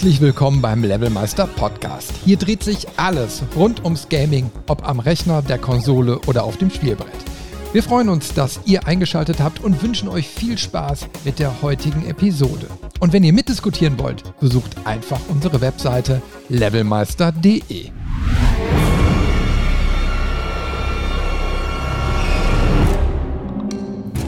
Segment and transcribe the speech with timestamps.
[0.00, 2.14] Herzlich willkommen beim Levelmeister Podcast.
[2.24, 6.70] Hier dreht sich alles rund ums Gaming, ob am Rechner, der Konsole oder auf dem
[6.70, 7.12] Spielbrett.
[7.74, 12.08] Wir freuen uns, dass ihr eingeschaltet habt und wünschen euch viel Spaß mit der heutigen
[12.08, 12.66] Episode.
[12.98, 17.90] Und wenn ihr mitdiskutieren wollt, besucht einfach unsere Webseite levelmeister.de.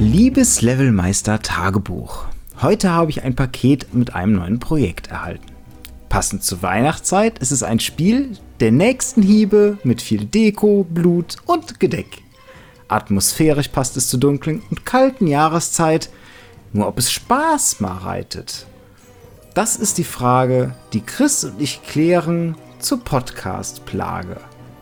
[0.01, 2.27] Liebes Levelmeister Tagebuch.
[2.61, 5.52] Heute habe ich ein Paket mit einem neuen Projekt erhalten.
[6.13, 11.81] Passend zur Weihnachtszeit ist es ein Spiel der nächsten Hiebe mit viel Deko, Blut und
[11.81, 12.21] Gedeck.
[12.87, 16.11] Atmosphärisch passt es zur dunklen und kalten Jahreszeit,
[16.75, 18.67] nur ob es Spaß bereitet.
[19.55, 24.37] Das ist die Frage, die Chris und ich klären zur Podcast-Plage.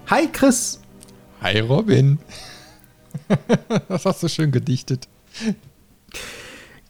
[0.09, 0.81] Hi Chris!
[1.43, 2.19] Hi Robin!
[3.89, 5.07] das hast du schön gedichtet.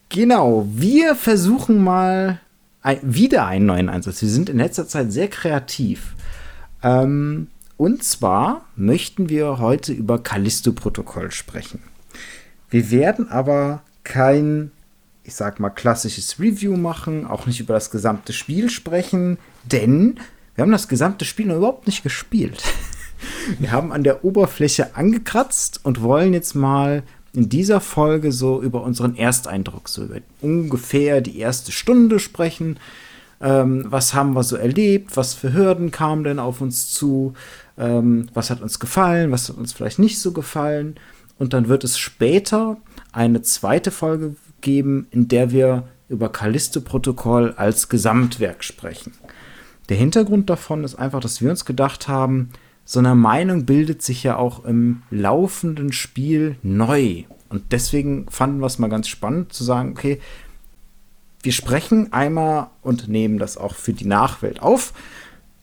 [0.08, 2.40] Genau, wir versuchen mal
[3.02, 4.22] wieder einen neuen Einsatz.
[4.22, 6.14] Wir sind in letzter Zeit sehr kreativ.
[6.82, 11.82] Ähm, und zwar möchten wir heute über Callisto-Protokoll sprechen.
[12.68, 14.70] Wir werden aber kein,
[15.24, 20.20] ich sag mal, klassisches Review machen, auch nicht über das gesamte Spiel sprechen, denn
[20.54, 22.62] wir haben das gesamte Spiel noch überhaupt nicht gespielt.
[23.58, 28.82] Wir haben an der Oberfläche angekratzt und wollen jetzt mal in dieser Folge so über
[28.82, 32.78] unseren Ersteindruck, so über ungefähr die erste Stunde sprechen.
[33.40, 35.16] Ähm, was haben wir so erlebt?
[35.16, 37.34] Was für Hürden kamen denn auf uns zu?
[37.78, 39.30] Ähm, was hat uns gefallen?
[39.30, 40.96] Was hat uns vielleicht nicht so gefallen?
[41.38, 42.76] Und dann wird es später
[43.12, 49.12] eine zweite Folge geben, in der wir über Callisto-Protokoll als Gesamtwerk sprechen.
[49.88, 52.50] Der Hintergrund davon ist einfach, dass wir uns gedacht haben,
[52.90, 57.22] so eine Meinung bildet sich ja auch im laufenden Spiel neu.
[57.48, 60.20] Und deswegen fanden wir es mal ganz spannend zu sagen, okay,
[61.40, 64.92] wir sprechen einmal und nehmen das auch für die Nachwelt auf.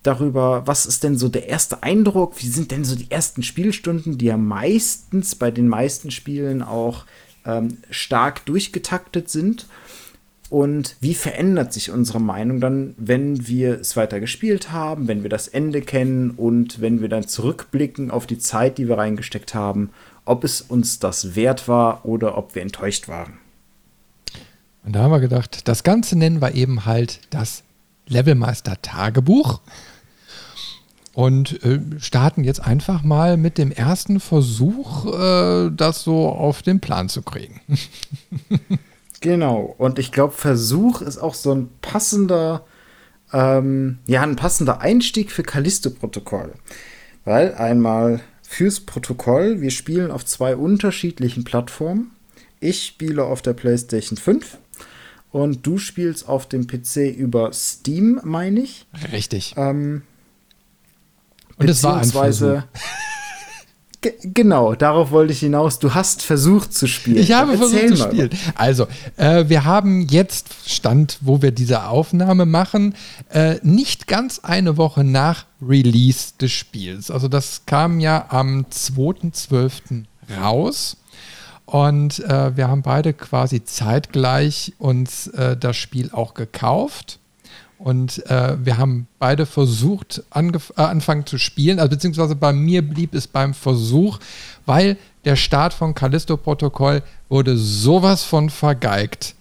[0.03, 2.41] Darüber, was ist denn so der erste Eindruck?
[2.41, 7.03] Wie sind denn so die ersten Spielstunden, die ja meistens bei den meisten Spielen auch
[7.45, 9.67] ähm, stark durchgetaktet sind?
[10.49, 15.29] Und wie verändert sich unsere Meinung dann, wenn wir es weiter gespielt haben, wenn wir
[15.29, 19.89] das Ende kennen und wenn wir dann zurückblicken auf die Zeit, die wir reingesteckt haben,
[20.23, 23.33] ob es uns das wert war oder ob wir enttäuscht waren?
[24.85, 27.63] Und da haben wir gedacht, das Ganze nennen wir eben halt das
[28.07, 29.59] Levelmeister Tagebuch
[31.13, 36.79] und äh, starten jetzt einfach mal mit dem ersten Versuch, äh, das so auf den
[36.79, 37.59] Plan zu kriegen.
[39.21, 39.75] Genau.
[39.77, 42.65] Und ich glaube, Versuch ist auch so ein passender,
[43.33, 46.53] ähm, ja, ein passender Einstieg für Callisto-Protokoll.
[47.25, 52.11] Weil einmal fürs Protokoll, wir spielen auf zwei unterschiedlichen Plattformen.
[52.59, 54.57] Ich spiele auf der PlayStation 5
[55.31, 58.87] und du spielst auf dem PC über Steam, meine ich.
[59.11, 59.55] Richtig.
[59.57, 60.03] Ähm,
[61.57, 62.61] und es war ein Versuch.
[64.23, 65.79] Genau, darauf wollte ich hinaus.
[65.79, 67.17] Du hast versucht zu spielen.
[67.17, 68.29] Ich habe Erzähl versucht zu spielen.
[68.55, 68.87] Also,
[69.17, 72.95] äh, wir haben jetzt Stand, wo wir diese Aufnahme machen,
[73.29, 77.11] äh, nicht ganz eine Woche nach Release des Spiels.
[77.11, 80.05] Also, das kam ja am 2.12.
[80.41, 80.97] raus.
[81.65, 87.19] Und äh, wir haben beide quasi zeitgleich uns äh, das Spiel auch gekauft.
[87.77, 93.13] Und äh, wir haben beide versucht, äh, anfangen zu spielen, also beziehungsweise bei mir blieb
[93.13, 94.19] es beim Versuch,
[94.65, 99.35] weil der Start von Callisto-Protokoll wurde sowas von vergeigt.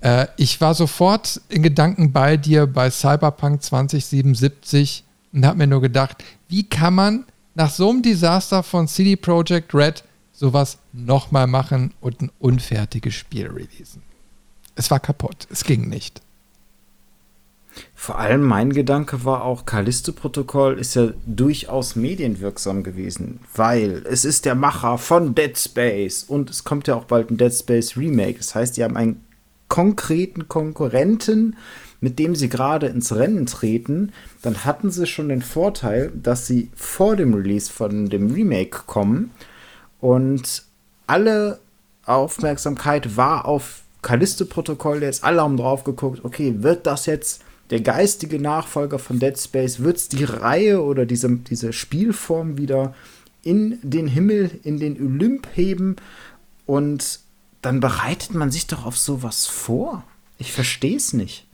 [0.00, 5.80] Äh, ich war sofort in Gedanken bei dir bei Cyberpunk 2077 und habe mir nur
[5.80, 11.92] gedacht, wie kann man nach so einem Desaster von CD Projekt Red sowas nochmal machen
[12.00, 14.02] und ein unfertiges Spiel releasen?
[14.74, 16.22] Es war kaputt, es ging nicht.
[18.02, 24.44] Vor allem mein Gedanke war auch, Callisto-Protokoll ist ja durchaus medienwirksam gewesen, weil es ist
[24.44, 28.38] der Macher von Dead Space und es kommt ja auch bald ein Dead Space Remake.
[28.38, 29.24] Das heißt, die haben einen
[29.68, 31.54] konkreten Konkurrenten,
[32.00, 34.10] mit dem sie gerade ins Rennen treten.
[34.42, 39.30] Dann hatten sie schon den Vorteil, dass sie vor dem Release von dem Remake kommen
[40.00, 40.64] und
[41.06, 41.60] alle
[42.04, 45.04] Aufmerksamkeit war auf Callisto-Protokoll.
[45.04, 49.80] Jetzt alle haben drauf geguckt, okay, wird das jetzt der geistige Nachfolger von Dead Space,
[49.80, 52.94] wird es die Reihe oder diese, diese Spielform wieder
[53.42, 55.96] in den Himmel, in den Olymp heben
[56.66, 57.20] und
[57.60, 60.04] dann bereitet man sich doch auf sowas vor.
[60.38, 61.46] Ich verstehe es nicht.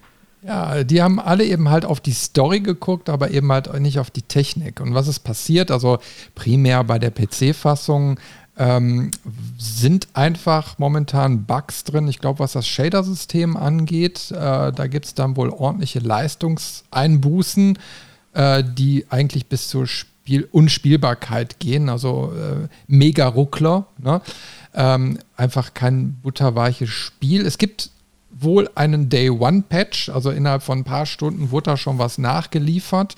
[0.42, 4.10] Ja, die haben alle eben halt auf die Story geguckt, aber eben halt nicht auf
[4.10, 4.80] die Technik.
[4.80, 5.70] Und was ist passiert?
[5.70, 5.98] Also
[6.34, 8.20] primär bei der PC-Fassung
[8.58, 9.12] ähm,
[9.56, 12.08] sind einfach momentan Bugs drin.
[12.08, 17.78] Ich glaube, was das Shader-System angeht, äh, da gibt es dann wohl ordentliche Leistungseinbußen,
[18.34, 21.88] äh, die eigentlich bis zur Spiel Unspielbarkeit gehen.
[21.88, 23.86] Also äh, mega Ruckler.
[23.98, 24.20] Ne?
[24.74, 27.46] Ähm, einfach kein butterweiches Spiel.
[27.46, 27.90] Es gibt
[28.40, 33.14] wohl einen Day-One-Patch, also innerhalb von ein paar Stunden wurde da schon was nachgeliefert,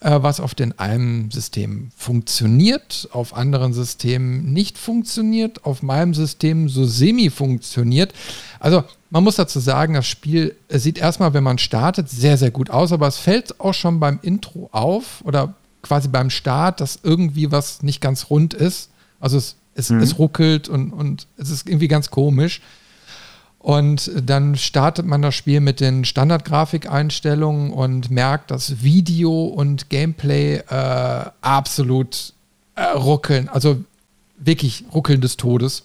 [0.00, 6.68] äh, was auf den einen System funktioniert, auf anderen Systemen nicht funktioniert, auf meinem System
[6.68, 8.12] so semi funktioniert.
[8.60, 12.70] Also man muss dazu sagen, das Spiel sieht erstmal, wenn man startet, sehr, sehr gut
[12.70, 17.50] aus, aber es fällt auch schon beim Intro auf oder quasi beim Start, dass irgendwie
[17.52, 18.90] was nicht ganz rund ist.
[19.20, 20.00] Also es, es, mhm.
[20.00, 22.60] es ruckelt und, und es ist irgendwie ganz komisch.
[23.62, 30.56] Und dann startet man das Spiel mit den Standardgrafikeinstellungen und merkt, dass Video und Gameplay
[30.56, 32.34] äh, absolut
[32.74, 33.48] äh, ruckeln.
[33.48, 33.84] Also
[34.36, 35.84] wirklich ruckeln des Todes.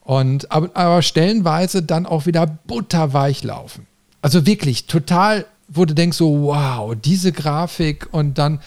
[0.00, 3.86] Und aber, aber stellenweise dann auch wieder butterweich laufen.
[4.20, 8.60] Also wirklich total, wo du denkst so, wow, diese Grafik und dann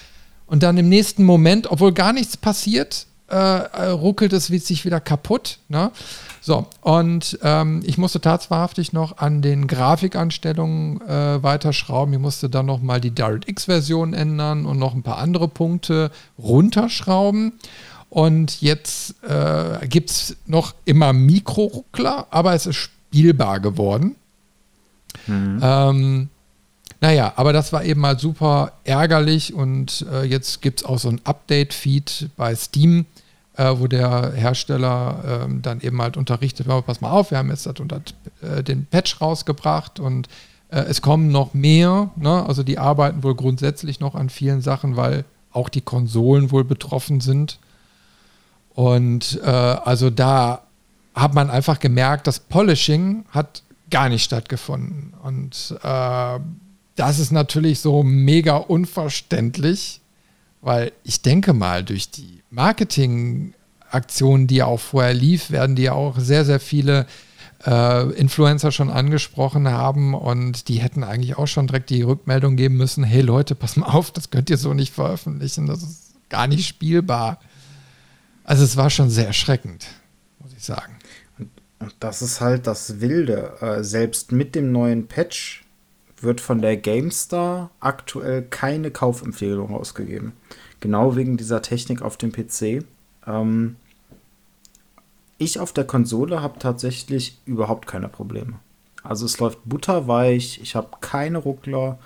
[0.47, 4.99] und dann im nächsten Moment, obwohl gar nichts passiert, äh, äh ruckelt es sich wieder
[4.99, 5.59] kaputt.
[5.69, 5.91] Ne?
[6.43, 12.15] So, und ähm, ich musste tatsächlich noch an den Grafikanstellungen äh, weiterschrauben.
[12.15, 16.09] Ich musste dann noch mal die DirectX-Version ändern und noch ein paar andere Punkte
[16.39, 17.53] runterschrauben.
[18.09, 24.15] Und jetzt äh, gibt es noch immer Mikroruckler, aber es ist spielbar geworden.
[25.27, 25.59] Mhm.
[25.61, 26.29] Ähm,
[27.01, 31.09] naja, aber das war eben mal super ärgerlich und äh, jetzt gibt es auch so
[31.09, 33.05] ein Update-Feed bei Steam
[33.57, 37.67] äh, wo der Hersteller äh, dann eben halt unterrichtet, pass mal auf, wir haben jetzt
[37.79, 38.01] unter,
[38.41, 40.27] äh, den Patch rausgebracht und
[40.69, 42.11] äh, es kommen noch mehr.
[42.15, 42.45] Ne?
[42.47, 47.19] Also die arbeiten wohl grundsätzlich noch an vielen Sachen, weil auch die Konsolen wohl betroffen
[47.19, 47.59] sind.
[48.73, 50.61] Und äh, also da
[51.13, 55.13] hat man einfach gemerkt, das Polishing hat gar nicht stattgefunden.
[55.23, 56.39] Und äh,
[56.95, 59.99] das ist natürlich so mega unverständlich,
[60.61, 66.45] weil ich denke mal, durch die Marketingaktionen, die auch vorher lief, werden die auch sehr,
[66.45, 67.07] sehr viele
[67.65, 72.77] äh, Influencer schon angesprochen haben und die hätten eigentlich auch schon direkt die Rückmeldung geben
[72.77, 76.47] müssen, hey Leute, pass mal auf, das könnt ihr so nicht veröffentlichen, das ist gar
[76.47, 77.39] nicht spielbar.
[78.43, 79.87] Also es war schon sehr erschreckend,
[80.39, 80.93] muss ich sagen.
[81.79, 83.53] Und das ist halt das Wilde.
[83.61, 85.63] Äh, selbst mit dem neuen Patch
[86.19, 90.33] wird von der GameStar aktuell keine Kaufempfehlung ausgegeben.
[90.81, 92.83] Genau wegen dieser Technik auf dem PC.
[93.25, 93.77] Ähm,
[95.37, 98.59] ich auf der Konsole habe tatsächlich überhaupt keine Probleme.
[99.03, 101.97] Also es läuft butterweich, ich habe keine Ruckler.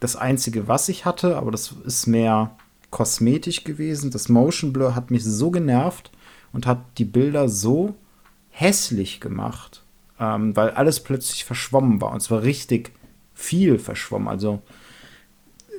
[0.00, 2.56] Das Einzige, was ich hatte, aber das ist mehr
[2.90, 6.10] kosmetisch gewesen, das Motion Blur hat mich so genervt
[6.52, 7.94] und hat die Bilder so
[8.50, 9.82] hässlich gemacht,
[10.18, 12.12] ähm, weil alles plötzlich verschwommen war.
[12.12, 12.92] Und zwar richtig
[13.34, 14.28] viel verschwommen.
[14.28, 14.60] Also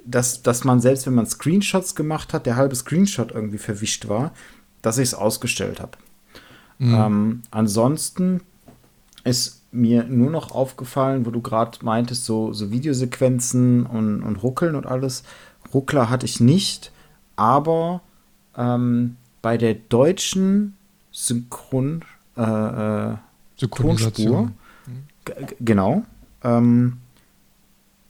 [0.05, 4.31] dass, dass man selbst, wenn man Screenshots gemacht hat, der halbe Screenshot irgendwie verwischt war,
[4.81, 5.97] dass ich es ausgestellt habe.
[6.79, 6.93] Mhm.
[6.95, 8.41] Ähm, ansonsten
[9.23, 14.75] ist mir nur noch aufgefallen, wo du gerade meintest, so, so Videosequenzen und, und Ruckeln
[14.75, 15.23] und alles.
[15.73, 16.91] Ruckler hatte ich nicht,
[17.35, 18.01] aber
[18.57, 20.75] ähm, bei der deutschen
[21.11, 22.03] Synchron
[22.35, 23.15] äh, äh,
[23.57, 25.47] Tonspur, mhm.
[25.59, 26.03] genau,
[26.43, 26.97] ähm,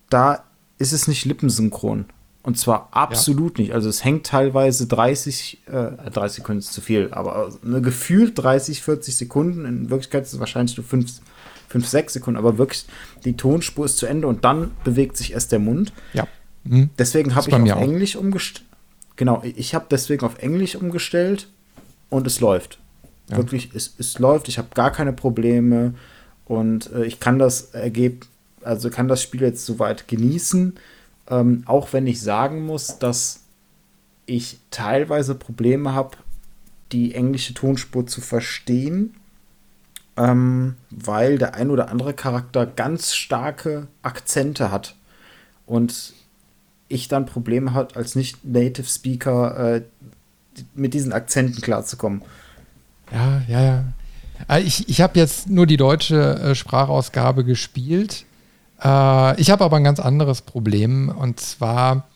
[0.10, 0.44] da
[0.82, 2.06] ist es nicht lippensynchron.
[2.44, 3.64] Und zwar absolut ja.
[3.64, 3.74] nicht.
[3.74, 8.82] Also es hängt teilweise 30, äh, 30 Sekunden ist zu viel, aber eine gefühlt 30,
[8.82, 9.66] 40 Sekunden.
[9.66, 11.22] In Wirklichkeit ist es wahrscheinlich nur 5,
[11.70, 12.86] 5 6 Sekunden, aber wirklich
[13.26, 15.94] die Tonspur ist zu Ende und dann bewegt sich erst der Mund.
[16.14, 16.28] Ja.
[16.64, 16.90] Mhm.
[16.98, 18.66] Deswegen habe ich auf Englisch umgestellt.
[19.18, 21.48] Genau, ich habe deswegen auf Englisch umgestellt
[22.10, 22.80] und es läuft.
[23.30, 23.38] Ja.
[23.38, 25.94] Wirklich, es, es läuft, ich habe gar keine Probleme
[26.46, 28.31] und äh, ich kann das Ergebnis
[28.64, 30.76] also kann das Spiel jetzt soweit genießen.
[31.30, 33.42] Ähm, auch wenn ich sagen muss, dass
[34.26, 36.18] ich teilweise Probleme habe,
[36.92, 39.16] die englische Tonspur zu verstehen,
[40.18, 44.96] ähm, weil der ein oder andere Charakter ganz starke Akzente hat
[45.66, 46.14] und
[46.90, 49.82] ich dann Probleme hat, als nicht-Native Speaker äh,
[50.76, 52.22] mit diesen Akzenten klarzukommen.
[53.12, 53.86] Ja, ja, ja.
[54.50, 58.26] Äh, ich, ich habe jetzt nur die deutsche äh, Sprachausgabe gespielt
[58.84, 62.08] äh, ich habe aber ein ganz anderes Problem und zwar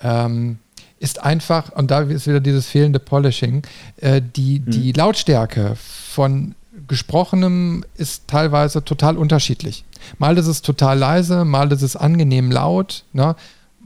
[0.00, 0.58] ähm,
[1.00, 3.62] ist einfach, und da ist wieder dieses fehlende Polishing,
[3.98, 4.70] äh, die, mhm.
[4.70, 6.54] die Lautstärke von
[6.86, 9.84] gesprochenem ist teilweise total unterschiedlich.
[10.18, 13.36] Mal ist es total leise, mal ist es angenehm laut, ne?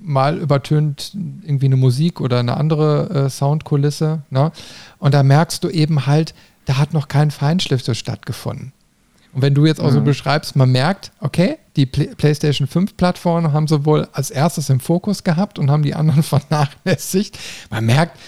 [0.00, 1.12] mal übertönt
[1.42, 4.22] irgendwie eine Musik oder eine andere äh, Soundkulisse.
[4.30, 4.52] Ne?
[4.98, 6.34] Und da merkst du eben halt,
[6.64, 8.72] da hat noch kein Feinschliff so stattgefunden.
[9.32, 9.94] Und wenn du jetzt auch mhm.
[9.94, 14.68] so beschreibst, man merkt, okay, die Play PlayStation 5 Plattformen haben sie wohl als erstes
[14.70, 17.38] im Fokus gehabt und haben die anderen vernachlässigt.
[17.70, 18.18] Man merkt,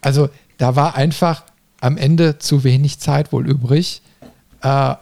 [0.00, 1.44] also da war einfach
[1.80, 4.02] am Ende zu wenig Zeit wohl übrig,
[4.62, 4.94] äh,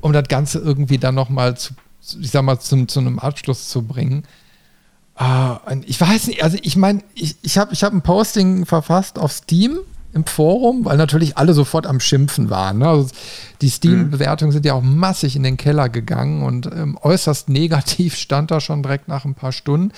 [0.00, 1.74] um das Ganze irgendwie dann nochmal zu,
[2.20, 4.24] ich sag mal, zum, zu einem Abschluss zu bringen.
[5.20, 9.18] Uh, ich weiß nicht, also ich meine, ich, ich habe ich hab ein Posting verfasst
[9.18, 9.78] auf Steam
[10.14, 12.78] im Forum, weil natürlich alle sofort am Schimpfen waren.
[12.78, 12.88] Ne?
[12.88, 13.08] Also
[13.62, 18.50] die Steam-Bewertungen sind ja auch massig in den Keller gegangen und ähm, äußerst negativ stand
[18.50, 19.92] da schon direkt nach ein paar Stunden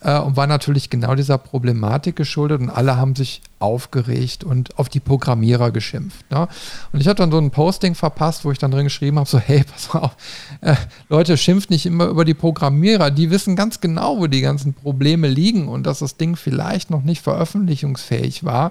[0.00, 4.88] äh, und war natürlich genau dieser Problematik geschuldet und alle haben sich aufgeregt und auf
[4.88, 6.30] die Programmierer geschimpft.
[6.30, 6.46] Ne?
[6.92, 9.38] Und ich hatte dann so ein Posting verpasst, wo ich dann drin geschrieben habe, so
[9.40, 10.16] hey, pass auf,
[10.60, 10.76] äh,
[11.08, 15.26] Leute, schimpft nicht immer über die Programmierer, die wissen ganz genau, wo die ganzen Probleme
[15.26, 18.70] liegen und dass das Ding vielleicht noch nicht veröffentlichungsfähig war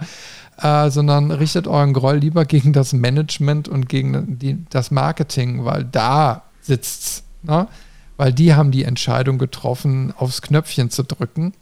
[0.62, 5.84] äh, sondern richtet euren Groll lieber gegen das Management und gegen die, das Marketing, weil
[5.84, 7.24] da sitzt's.
[7.44, 7.68] Ne?
[8.18, 11.54] Weil die haben die Entscheidung getroffen, aufs Knöpfchen zu drücken.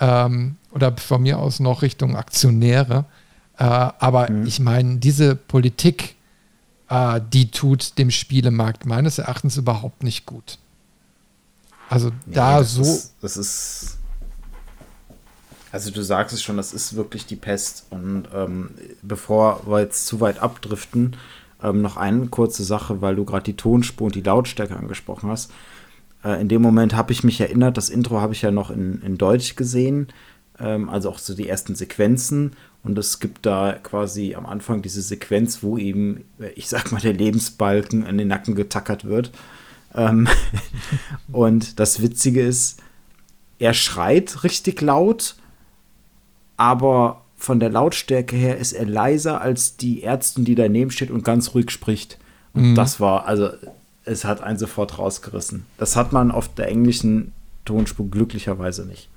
[0.00, 3.04] Ähm, oder von mir aus noch Richtung Aktionäre.
[3.58, 4.46] Äh, aber mhm.
[4.46, 6.16] ich meine, diese Politik,
[6.88, 10.58] äh, die tut dem Spielemarkt meines Erachtens überhaupt nicht gut.
[11.88, 12.82] Also nee, da das so.
[12.82, 13.98] Ist, das ist
[15.72, 17.86] also du sagst es schon, das ist wirklich die Pest.
[17.88, 18.70] Und ähm,
[19.00, 21.16] bevor wir jetzt zu weit abdriften,
[21.62, 25.52] ähm, noch eine kurze Sache, weil du gerade die Tonspur und die Lautstärke angesprochen hast.
[26.24, 29.00] Äh, in dem Moment habe ich mich erinnert, das Intro habe ich ja noch in,
[29.02, 30.08] in Deutsch gesehen,
[30.58, 32.52] ähm, also auch so die ersten Sequenzen.
[32.84, 36.24] Und es gibt da quasi am Anfang diese Sequenz, wo eben,
[36.56, 39.30] ich sag mal, der Lebensbalken in den Nacken getackert wird.
[39.94, 40.28] Ähm,
[41.32, 42.80] und das Witzige ist,
[43.58, 45.36] er schreit richtig laut
[46.62, 51.24] aber von der Lautstärke her ist er leiser als die Ärztin, die daneben steht und
[51.24, 52.16] ganz ruhig spricht.
[52.54, 52.74] Und mhm.
[52.76, 53.50] das war, also
[54.04, 55.66] es hat einen sofort rausgerissen.
[55.76, 57.32] Das hat man auf der englischen
[57.64, 59.08] Tonspur glücklicherweise nicht.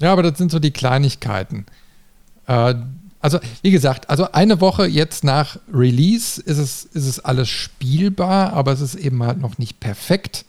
[0.00, 1.66] Ja, aber das sind so die Kleinigkeiten.
[2.48, 2.74] Äh,
[3.20, 8.54] also, wie gesagt, also eine Woche jetzt nach Release ist es, ist es alles spielbar,
[8.54, 10.44] aber es ist eben halt noch nicht perfekt.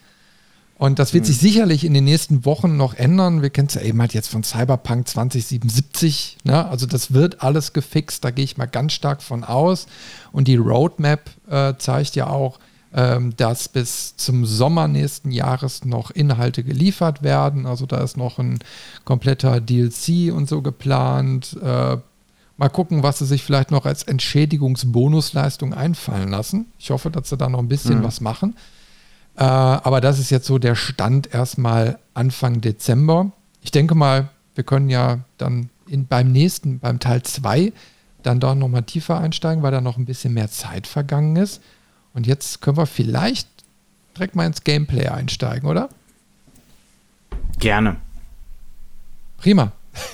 [0.81, 1.27] Und das wird mhm.
[1.27, 3.43] sich sicherlich in den nächsten Wochen noch ändern.
[3.43, 6.37] Wir kennen es ja eben halt jetzt von Cyberpunk 2077.
[6.43, 6.67] Ne?
[6.67, 9.85] Also das wird alles gefixt, da gehe ich mal ganz stark von aus.
[10.31, 12.57] Und die Roadmap äh, zeigt ja auch,
[12.95, 17.67] ähm, dass bis zum Sommer nächsten Jahres noch Inhalte geliefert werden.
[17.67, 18.57] Also da ist noch ein
[19.05, 21.59] kompletter DLC und so geplant.
[21.61, 21.97] Äh,
[22.57, 26.65] mal gucken, was sie sich vielleicht noch als Entschädigungsbonusleistung einfallen lassen.
[26.79, 28.03] Ich hoffe, dass sie da noch ein bisschen mhm.
[28.03, 28.55] was machen.
[29.35, 33.31] Äh, aber das ist jetzt so der Stand erstmal Anfang Dezember.
[33.61, 37.73] Ich denke mal, wir können ja dann in, beim nächsten, beim Teil 2,
[38.23, 41.61] dann doch nochmal tiefer einsteigen, weil da noch ein bisschen mehr Zeit vergangen ist.
[42.13, 43.49] Und jetzt können wir vielleicht
[44.15, 45.89] direkt mal ins Gameplay einsteigen, oder?
[47.59, 47.97] Gerne.
[49.37, 49.71] Prima.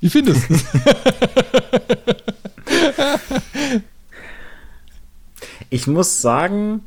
[0.00, 0.64] Wie findest du es?
[5.70, 6.84] ich muss sagen,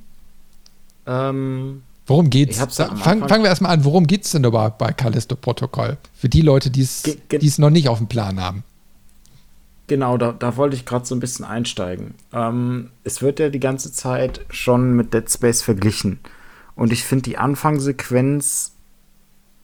[1.11, 2.57] ähm, worum geht's?
[2.57, 3.83] Fang, fangen wir erstmal an.
[3.83, 5.97] Worum geht es denn überhaupt bei Callisto Protokoll?
[6.13, 8.63] Für die Leute, die es noch nicht auf dem Plan haben.
[9.87, 12.13] Genau, da, da wollte ich gerade so ein bisschen einsteigen.
[12.31, 16.19] Ähm, es wird ja die ganze Zeit schon mit Dead Space verglichen.
[16.75, 18.71] Und ich finde, die Anfangssequenz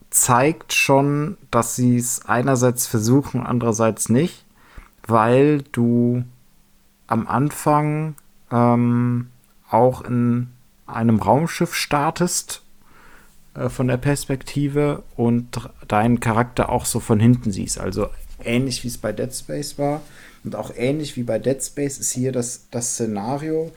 [0.09, 4.43] zeigt schon, dass sie es einerseits versuchen, andererseits nicht,
[5.05, 6.25] weil du
[7.07, 8.15] am Anfang
[8.51, 9.27] ähm,
[9.69, 10.49] auch in
[10.87, 12.63] einem Raumschiff startest
[13.53, 17.79] äh, von der Perspektive und deinen Charakter auch so von hinten siehst.
[17.79, 18.09] Also
[18.43, 20.01] ähnlich wie es bei Dead Space war
[20.43, 23.71] und auch ähnlich wie bei Dead Space ist hier das, das Szenario.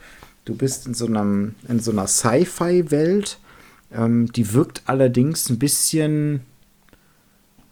[0.45, 3.39] Du bist in so, einem, in so einer Sci-Fi-Welt.
[3.93, 6.41] Ähm, die wirkt allerdings ein bisschen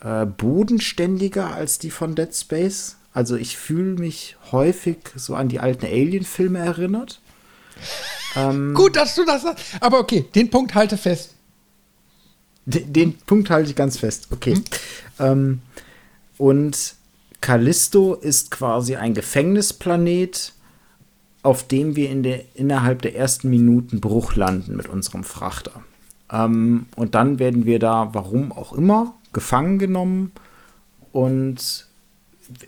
[0.01, 2.97] äh, bodenständiger als die von Dead Space.
[3.13, 7.21] Also ich fühle mich häufig so an die alten Alien-Filme erinnert.
[8.35, 9.65] Ähm, Gut, dass du das sagst.
[9.79, 11.35] Aber okay, den Punkt halte fest.
[12.65, 14.27] Den, den Punkt halte ich ganz fest.
[14.31, 14.55] Okay.
[14.55, 14.63] Hm?
[15.19, 15.61] Ähm,
[16.37, 16.95] und
[17.41, 20.53] Callisto ist quasi ein Gefängnisplanet,
[21.41, 25.83] auf dem wir in der, innerhalb der ersten Minuten Bruch landen mit unserem Frachter.
[26.31, 30.31] Ähm, und dann werden wir da, warum auch immer, gefangen genommen
[31.11, 31.87] und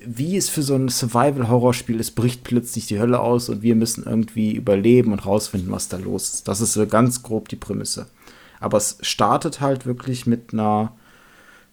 [0.06, 4.04] wie es für so ein Survival-Horror-Spiel ist, bricht plötzlich die Hölle aus und wir müssen
[4.06, 6.48] irgendwie überleben und rausfinden, was da los ist.
[6.48, 8.08] Das ist so ganz grob die Prämisse.
[8.60, 10.94] Aber es startet halt wirklich mit einer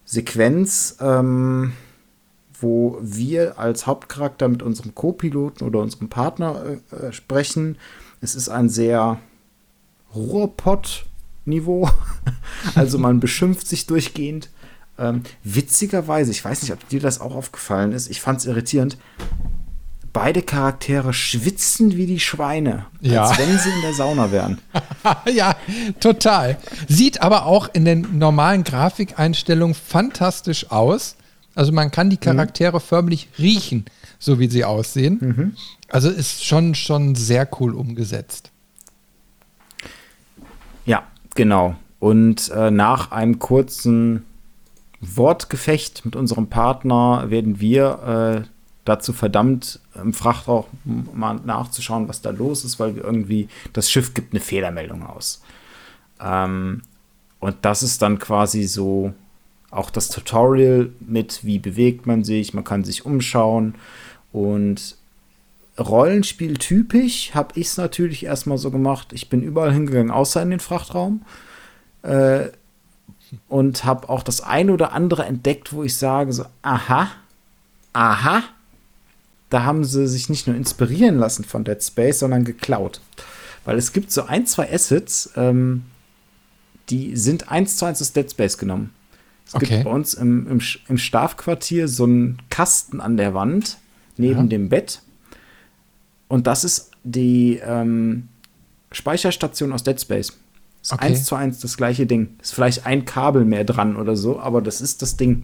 [0.07, 1.73] Sequenz, ähm,
[2.61, 7.77] wo wir als Hauptcharakter mit unserem Co-Piloten oder unserem Partner äh, äh sprechen.
[8.23, 9.21] Es ist ein sehr
[10.15, 11.91] Ruhrpott-Niveau.
[12.75, 14.49] also man beschimpft sich durchgehend.
[14.99, 18.99] Ähm, witzigerweise, ich weiß nicht, ob dir das auch aufgefallen ist, ich fand es irritierend.
[20.13, 23.25] Beide Charaktere schwitzen wie die Schweine, ja.
[23.25, 24.59] als wenn sie in der Sauna wären.
[25.33, 25.55] ja,
[26.01, 26.57] total.
[26.89, 31.15] Sieht aber auch in den normalen Grafikeinstellungen fantastisch aus.
[31.55, 32.21] Also man kann die mhm.
[32.21, 32.83] Charaktere mhm.
[32.83, 33.85] förmlich riechen,
[34.19, 35.19] so wie sie aussehen.
[35.21, 35.57] Mhm.
[35.89, 38.51] Also ist schon, schon sehr cool umgesetzt.
[40.85, 41.77] Ja, genau.
[42.01, 44.25] Und äh, nach einem kurzen
[45.01, 48.49] Wortgefecht mit unserem Partner werden wir äh,
[48.85, 50.65] dazu verdammt, im Frachtraum
[51.15, 55.43] mal nachzuschauen, was da los ist, weil wir irgendwie, das Schiff gibt eine Fehlermeldung aus.
[56.21, 56.83] Ähm,
[57.39, 59.13] und das ist dann quasi so
[59.71, 63.75] auch das Tutorial mit, wie bewegt man sich, man kann sich umschauen
[64.33, 64.97] und
[65.79, 69.13] Rollenspiel typisch habe ich es natürlich erstmal so gemacht.
[69.13, 71.23] Ich bin überall hingegangen, außer in den Frachtraum.
[72.03, 72.49] Äh,
[73.49, 77.09] und habe auch das eine oder andere entdeckt, wo ich sage so, aha,
[77.93, 78.43] aha,
[79.51, 83.01] da haben sie sich nicht nur inspirieren lassen von Dead Space, sondern geklaut.
[83.65, 85.85] Weil es gibt so ein, zwei Assets, ähm,
[86.91, 88.95] die sind eins zu eins aus Dead Space genommen.
[89.47, 89.67] Es okay.
[89.67, 93.79] gibt bei uns im, im, im Schlafquartier so einen Kasten an der Wand
[94.17, 94.47] neben ja.
[94.47, 95.01] dem Bett.
[96.29, 98.29] Und das ist die ähm,
[98.93, 100.37] Speicherstation aus Dead Space.
[100.89, 101.05] Ist okay.
[101.05, 102.39] eins zu eins das gleiche Ding.
[102.41, 105.43] Ist vielleicht ein Kabel mehr dran oder so, aber das ist das Ding.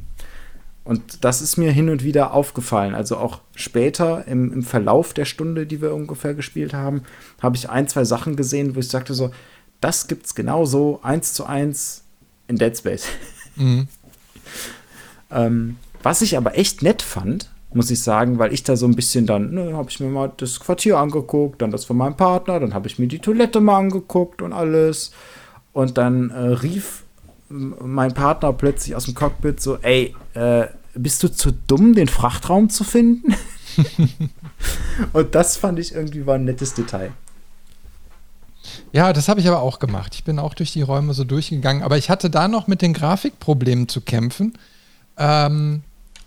[0.84, 2.94] Und das ist mir hin und wieder aufgefallen.
[2.94, 7.02] Also auch später im, im Verlauf der Stunde, die wir ungefähr gespielt haben,
[7.42, 9.32] habe ich ein, zwei Sachen gesehen, wo ich sagte so,
[9.82, 12.04] das gibt's genauso eins zu eins
[12.48, 13.04] in Dead Space.
[13.56, 13.88] Mhm.
[15.30, 18.95] ähm, was ich aber echt nett fand, muss ich sagen, weil ich da so ein
[18.95, 22.60] bisschen dann, ne, habe ich mir mal das Quartier angeguckt, dann das von meinem Partner,
[22.60, 25.13] dann habe ich mir die Toilette mal angeguckt und alles.
[25.73, 27.04] Und dann äh, rief
[27.49, 32.71] mein Partner plötzlich aus dem Cockpit so, ey, äh, bist du zu dumm, den Frachtraum
[32.71, 33.34] zu finden?
[35.13, 37.13] und das fand ich irgendwie war ein nettes Detail.
[38.93, 40.15] Ja, das habe ich aber auch gemacht.
[40.15, 42.95] Ich bin auch durch die Räume so durchgegangen, aber ich hatte da noch mit den
[42.95, 44.56] Grafikproblemen zu kämpfen.
[45.17, 45.82] Ähm,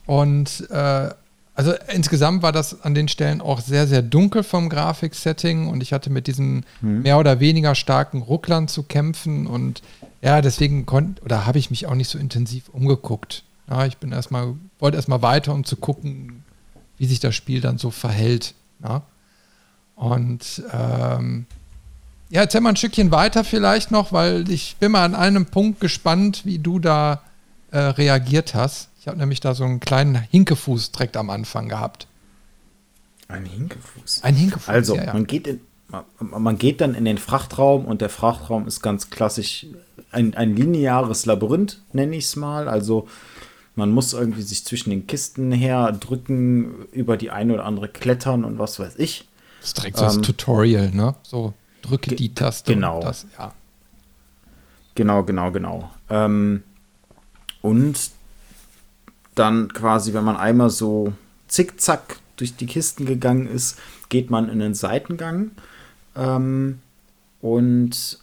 [0.06, 1.10] und äh,
[1.58, 5.92] also insgesamt war das an den Stellen auch sehr, sehr dunkel vom Grafiksetting und ich
[5.92, 7.02] hatte mit diesen hm.
[7.02, 9.82] mehr oder weniger starken Rucklern zu kämpfen und
[10.22, 13.44] ja, deswegen konnte oder habe ich mich auch nicht so intensiv umgeguckt.
[13.68, 16.44] Ja, ich bin erstmal, wollte erstmal weiter, um zu gucken,
[17.00, 18.54] wie sich das Spiel dann so verhält.
[18.84, 19.02] Ja.
[19.96, 21.48] Und ähm,
[22.30, 25.80] ja, erzähl mal ein Stückchen weiter vielleicht noch, weil ich bin mal an einem Punkt
[25.80, 27.24] gespannt, wie du da
[27.72, 28.90] äh, reagiert hast.
[29.08, 32.08] Ich habe nämlich da so einen kleinen Hinkefuß direkt am Anfang gehabt.
[33.30, 34.22] Ein Hinkefuß?
[34.22, 35.14] Ein Hinkefuß, Also, ja, ja.
[35.14, 35.62] Man, geht in,
[36.20, 39.66] man geht dann in den Frachtraum und der Frachtraum ist ganz klassisch
[40.12, 42.68] ein, ein lineares Labyrinth, nenne ich es mal.
[42.68, 43.08] Also,
[43.76, 48.44] man muss irgendwie sich zwischen den Kisten her drücken, über die eine oder andere klettern
[48.44, 49.26] und was weiß ich.
[49.62, 51.16] Das ist direkt so ähm, das Tutorial, ne?
[51.24, 52.74] So, drücke die Taste.
[52.74, 53.00] Genau.
[53.00, 53.54] Das, ja.
[54.96, 55.92] Genau, genau, genau.
[56.10, 56.64] Ähm,
[57.62, 58.17] und
[59.38, 61.14] dann quasi, wenn man einmal so
[61.48, 65.52] zickzack durch die Kisten gegangen ist, geht man in den Seitengang.
[66.16, 66.80] Ähm,
[67.42, 68.20] und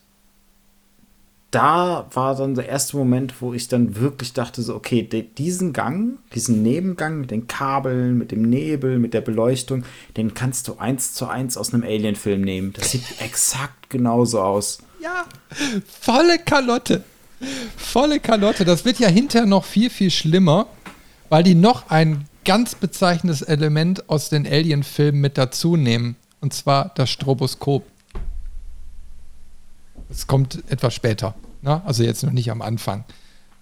[1.51, 5.03] da war dann der erste Moment, wo ich dann wirklich dachte, so, okay,
[5.39, 9.85] diesen Gang, diesen Nebengang mit den Kabeln, mit dem Nebel, mit der Beleuchtung,
[10.17, 12.73] den kannst du eins zu eins aus einem Alien-Film nehmen.
[12.73, 14.79] Das sieht exakt genauso aus.
[15.01, 15.27] Ja,
[16.01, 17.05] volle Kalotte.
[17.77, 18.65] Volle Kalotte.
[18.65, 20.67] Das wird ja hinterher noch viel, viel schlimmer
[21.29, 26.17] weil die noch ein ganz bezeichnendes Element aus den Alien-Filmen mit dazu nehmen.
[26.41, 27.85] Und zwar das Stroboskop.
[30.09, 31.35] Das kommt etwas später.
[31.63, 31.81] Ne?
[31.85, 33.05] Also jetzt noch nicht am Anfang.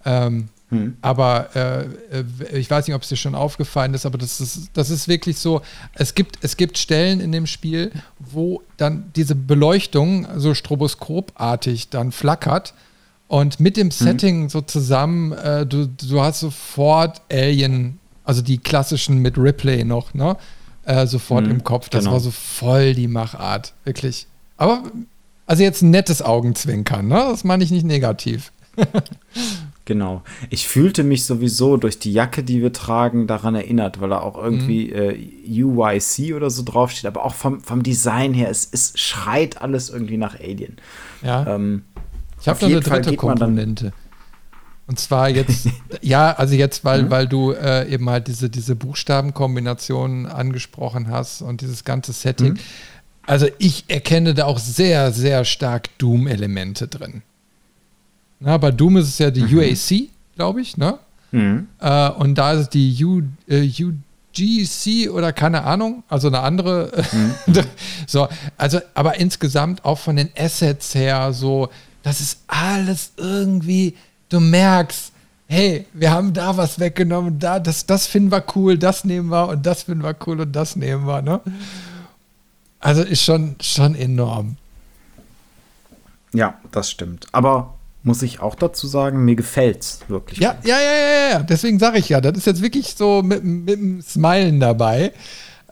[0.05, 0.97] Ähm, hm.
[1.01, 1.85] Aber äh,
[2.19, 5.07] äh, ich weiß nicht, ob es dir schon aufgefallen ist, aber das ist, das ist
[5.07, 5.61] wirklich so.
[5.93, 12.11] Es gibt, es gibt Stellen in dem Spiel, wo dann diese Beleuchtung so stroboskopartig dann
[12.11, 12.73] flackert
[13.33, 13.91] und mit dem mhm.
[13.91, 20.13] Setting so zusammen, äh, du, du hast sofort Alien, also die klassischen mit Ripley noch,
[20.13, 20.37] ne?
[20.85, 21.89] Äh, sofort mhm, im Kopf.
[21.89, 22.13] Das genau.
[22.13, 24.27] war so voll die Machart, wirklich.
[24.57, 24.83] Aber,
[25.47, 27.25] also jetzt ein nettes Augenzwinkern, ne?
[27.31, 28.51] Das meine ich nicht negativ.
[29.85, 30.21] Genau.
[30.49, 34.41] Ich fühlte mich sowieso durch die Jacke, die wir tragen, daran erinnert, weil da auch
[34.41, 35.59] irgendwie mhm.
[35.59, 39.89] äh, UYC oder so draufsteht, aber auch vom, vom Design her, es, es schreit alles
[39.89, 40.77] irgendwie nach Alien.
[41.21, 41.55] Ja.
[41.55, 41.83] Ähm,
[42.43, 43.93] ich habe noch eine dritte Komponente.
[44.85, 45.69] Und zwar jetzt,
[46.01, 47.09] ja, also jetzt, weil, mhm.
[47.09, 52.53] weil du äh, eben halt diese, diese Buchstabenkombinationen angesprochen hast und dieses ganze Setting.
[52.53, 52.59] Mhm.
[53.25, 57.21] Also ich erkenne da auch sehr, sehr stark Doom-Elemente drin.
[58.41, 59.57] Na, bei Doom ist es ja die mhm.
[59.59, 60.99] UAC, glaube ich, ne?
[61.31, 61.67] Mhm.
[61.79, 66.91] Äh, und da ist die U, äh, UGC oder keine Ahnung, also eine andere.
[67.13, 67.63] Mhm.
[68.05, 68.27] so,
[68.57, 71.69] also, aber insgesamt auch von den Assets her, so,
[72.03, 73.95] das ist alles irgendwie,
[74.29, 75.11] du merkst,
[75.47, 79.49] hey, wir haben da was weggenommen, da, das, das finden wir cool, das nehmen wir
[79.49, 81.41] und das finden wir cool und das nehmen wir, ne?
[82.79, 84.57] Also ist schon, schon enorm.
[86.33, 87.27] Ja, das stimmt.
[87.31, 90.39] Aber muss ich auch dazu sagen, mir gefällt es wirklich.
[90.39, 91.39] Ja, ja, ja, ja, ja.
[91.43, 95.13] Deswegen sage ich ja, das ist jetzt wirklich so mit, mit einem Smilen dabei.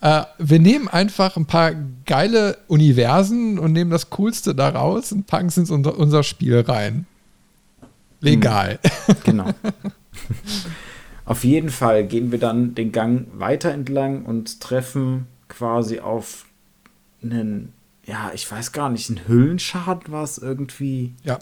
[0.01, 1.73] Äh, wir nehmen einfach ein paar
[2.05, 7.05] geile Universen und nehmen das Coolste daraus und packen es in unser, unser Spiel rein.
[8.19, 8.79] Legal.
[9.05, 9.49] Hm, genau.
[11.25, 16.45] auf jeden Fall gehen wir dann den Gang weiter entlang und treffen quasi auf
[17.21, 17.73] einen,
[18.05, 21.13] ja, ich weiß gar nicht, ein Hüllenschaden war es irgendwie.
[21.23, 21.39] Ja,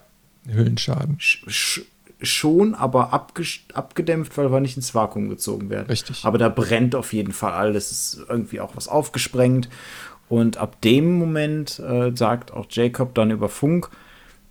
[0.48, 1.18] Hüllenschaden.
[1.20, 1.82] Sch
[2.22, 5.88] schon, aber abgedämpft, weil wir nicht ins Vakuum gezogen werden.
[5.88, 6.26] Richtig.
[6.26, 7.92] Aber da brennt auf jeden Fall alles.
[7.92, 9.70] ist irgendwie auch was aufgesprengt.
[10.28, 13.90] Und ab dem Moment äh, sagt auch Jacob dann über Funk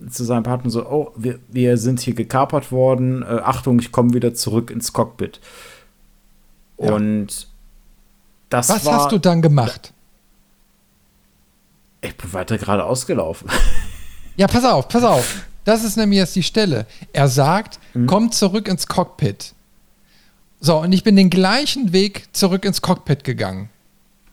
[0.08, 3.22] zu seinem Partner so: Oh, wir, wir sind hier gekapert worden.
[3.22, 5.40] Äh, Achtung, ich komme wieder zurück ins Cockpit.
[6.78, 6.92] Ja.
[6.92, 7.48] Und
[8.48, 9.92] das Was war, hast du dann gemacht?
[12.00, 13.48] Ich bin weiter geradeaus gelaufen.
[14.36, 15.44] Ja, pass auf, pass auf.
[15.64, 16.86] Das ist nämlich jetzt die Stelle.
[17.12, 18.06] Er sagt, mhm.
[18.06, 19.54] komm zurück ins Cockpit.
[20.60, 23.70] So, und ich bin den gleichen Weg zurück ins Cockpit gegangen.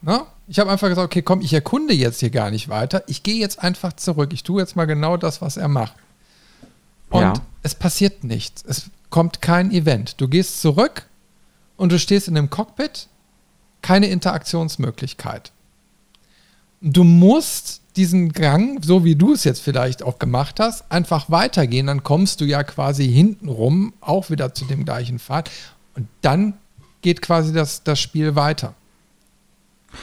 [0.01, 0.21] Ne?
[0.47, 3.03] Ich habe einfach gesagt, okay, komm, ich erkunde jetzt hier gar nicht weiter.
[3.07, 4.31] Ich gehe jetzt einfach zurück.
[4.33, 5.95] Ich tue jetzt mal genau das, was er macht.
[7.09, 7.33] Und ja.
[7.63, 8.63] es passiert nichts.
[8.67, 10.19] Es kommt kein Event.
[10.21, 11.07] Du gehst zurück
[11.77, 13.07] und du stehst in dem Cockpit.
[13.81, 15.51] Keine Interaktionsmöglichkeit.
[16.87, 21.87] Du musst diesen Gang, so wie du es jetzt vielleicht auch gemacht hast, einfach weitergehen.
[21.87, 25.49] Dann kommst du ja quasi hintenrum auch wieder zu dem gleichen Pfad.
[25.95, 26.53] Und dann
[27.01, 28.75] geht quasi das, das Spiel weiter.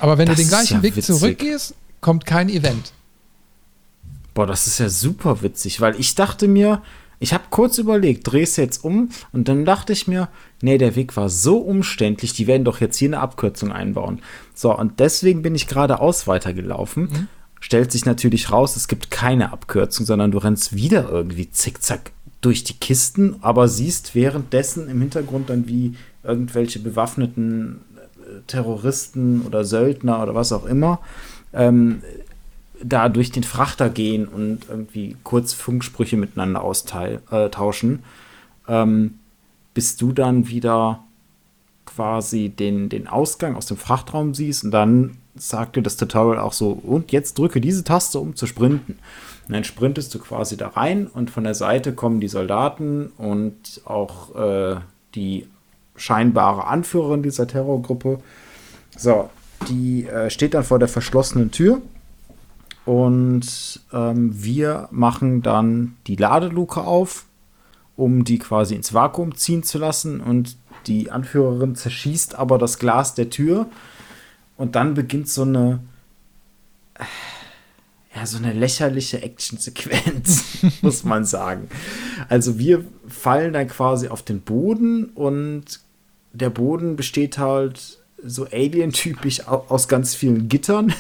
[0.00, 1.14] Aber wenn das du den gleichen ja Weg witzig.
[1.16, 2.92] zurückgehst, kommt kein Event.
[4.34, 6.82] Boah, das ist ja super witzig, weil ich dachte mir,
[7.22, 10.28] ich habe kurz überlegt, drehst jetzt um und dann dachte ich mir,
[10.60, 14.18] nee, der Weg war so umständlich, die werden doch jetzt hier eine Abkürzung einbauen.
[14.56, 17.04] So, und deswegen bin ich geradeaus weitergelaufen.
[17.04, 17.28] Mhm.
[17.60, 22.64] Stellt sich natürlich raus, es gibt keine Abkürzung, sondern du rennst wieder irgendwie zickzack durch
[22.64, 30.20] die Kisten, aber siehst währenddessen im Hintergrund dann wie irgendwelche bewaffneten äh, Terroristen oder Söldner
[30.20, 30.98] oder was auch immer
[31.52, 32.02] ähm,
[32.84, 38.02] da durch den Frachter gehen und irgendwie kurz Funksprüche miteinander austauschen,
[38.68, 39.18] äh, ähm,
[39.74, 41.04] bis du dann wieder
[41.86, 46.52] quasi den, den Ausgang aus dem Frachtraum siehst und dann sagt dir das Tutorial auch
[46.52, 48.98] so, und jetzt drücke diese Taste, um zu sprinten.
[49.48, 53.80] Und dann sprintest du quasi da rein und von der Seite kommen die Soldaten und
[53.84, 54.76] auch äh,
[55.14, 55.46] die
[55.96, 58.20] scheinbare Anführerin dieser Terrorgruppe.
[58.96, 59.30] So,
[59.68, 61.80] die äh, steht dann vor der verschlossenen Tür
[62.84, 67.26] und ähm, wir machen dann die Ladeluke auf,
[67.96, 70.20] um die quasi ins Vakuum ziehen zu lassen.
[70.20, 73.66] Und die Anführerin zerschießt aber das Glas der Tür.
[74.56, 75.80] Und dann beginnt so eine,
[78.14, 80.44] ja, so eine lächerliche Actionsequenz,
[80.82, 81.68] muss man sagen.
[82.28, 85.80] Also wir fallen dann quasi auf den Boden und
[86.32, 90.92] der Boden besteht halt so alien-typisch aus ganz vielen Gittern.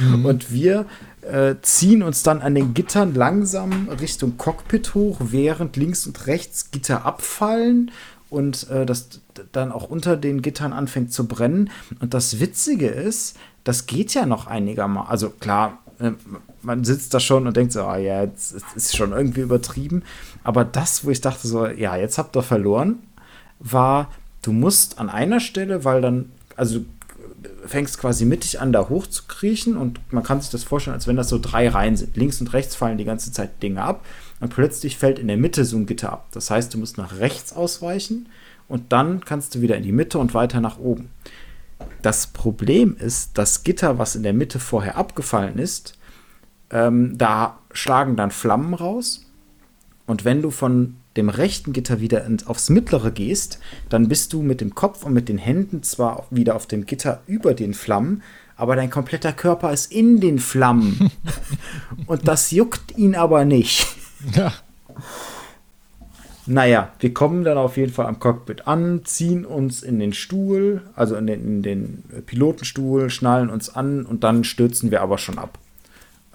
[0.00, 0.24] Mhm.
[0.26, 0.86] Und wir
[1.22, 6.70] äh, ziehen uns dann an den Gittern langsam Richtung Cockpit hoch, während links und rechts
[6.70, 7.90] Gitter abfallen
[8.30, 9.20] und äh, das
[9.52, 11.70] dann auch unter den Gittern anfängt zu brennen.
[12.00, 15.10] Und das Witzige ist, das geht ja noch einigermaßen.
[15.10, 16.12] Also klar, äh,
[16.62, 20.02] man sitzt da schon und denkt so, ah ja, jetzt ist schon irgendwie übertrieben.
[20.44, 22.98] Aber das, wo ich dachte so, ja, jetzt habt ihr verloren,
[23.58, 24.10] war,
[24.42, 26.80] du musst an einer Stelle, weil dann, also
[27.66, 31.28] fängst quasi mittig an, da hochzukriechen und man kann sich das vorstellen, als wenn das
[31.28, 32.16] so drei Reihen sind.
[32.16, 34.04] Links und rechts fallen die ganze Zeit Dinge ab
[34.40, 36.26] und plötzlich fällt in der Mitte so ein Gitter ab.
[36.32, 38.28] Das heißt, du musst nach rechts ausweichen
[38.68, 41.10] und dann kannst du wieder in die Mitte und weiter nach oben.
[42.02, 45.98] Das Problem ist, das Gitter, was in der Mitte vorher abgefallen ist,
[46.70, 49.26] ähm, da schlagen dann Flammen raus
[50.06, 54.60] und wenn du von dem rechten Gitter wieder aufs mittlere gehst, dann bist du mit
[54.60, 58.22] dem Kopf und mit den Händen zwar wieder auf dem Gitter über den Flammen,
[58.56, 61.10] aber dein kompletter Körper ist in den Flammen.
[62.06, 63.86] und das juckt ihn aber nicht.
[64.34, 64.52] Ja.
[66.46, 70.82] Naja, wir kommen dann auf jeden Fall am Cockpit an, ziehen uns in den Stuhl,
[70.96, 75.38] also in den, in den Pilotenstuhl, schnallen uns an und dann stürzen wir aber schon
[75.38, 75.58] ab.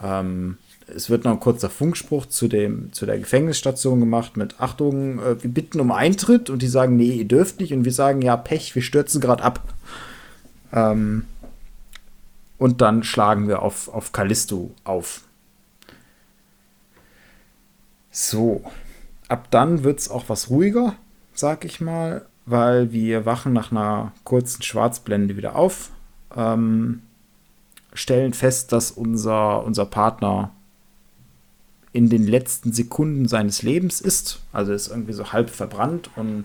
[0.01, 5.19] Ähm, es wird noch ein kurzer Funkspruch zu, dem, zu der Gefängnisstation gemacht mit Achtung,
[5.19, 8.21] äh, wir bitten um Eintritt und die sagen, nee, ihr dürft nicht und wir sagen,
[8.21, 9.61] ja, Pech, wir stürzen gerade ab.
[10.71, 11.25] Ähm,
[12.57, 15.21] und dann schlagen wir auf, auf Callisto auf.
[18.11, 18.63] So,
[19.27, 20.95] ab dann wird es auch was ruhiger,
[21.33, 25.89] sag ich mal, weil wir wachen nach einer kurzen Schwarzblende wieder auf,
[26.35, 27.01] ähm,
[27.93, 30.51] stellen fest, dass unser, unser Partner
[31.95, 34.41] in den letzten Sekunden seines Lebens ist.
[34.51, 36.43] Also ist irgendwie so halb verbrannt und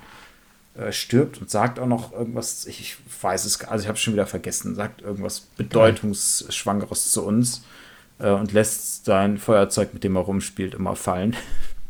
[0.77, 4.13] äh, stirbt und sagt auch noch irgendwas, ich weiß es, also ich habe es schon
[4.13, 7.65] wieder vergessen, sagt irgendwas Bedeutungsschwangeres zu uns
[8.21, 11.35] äh, und lässt sein Feuerzeug, mit dem er rumspielt, immer fallen.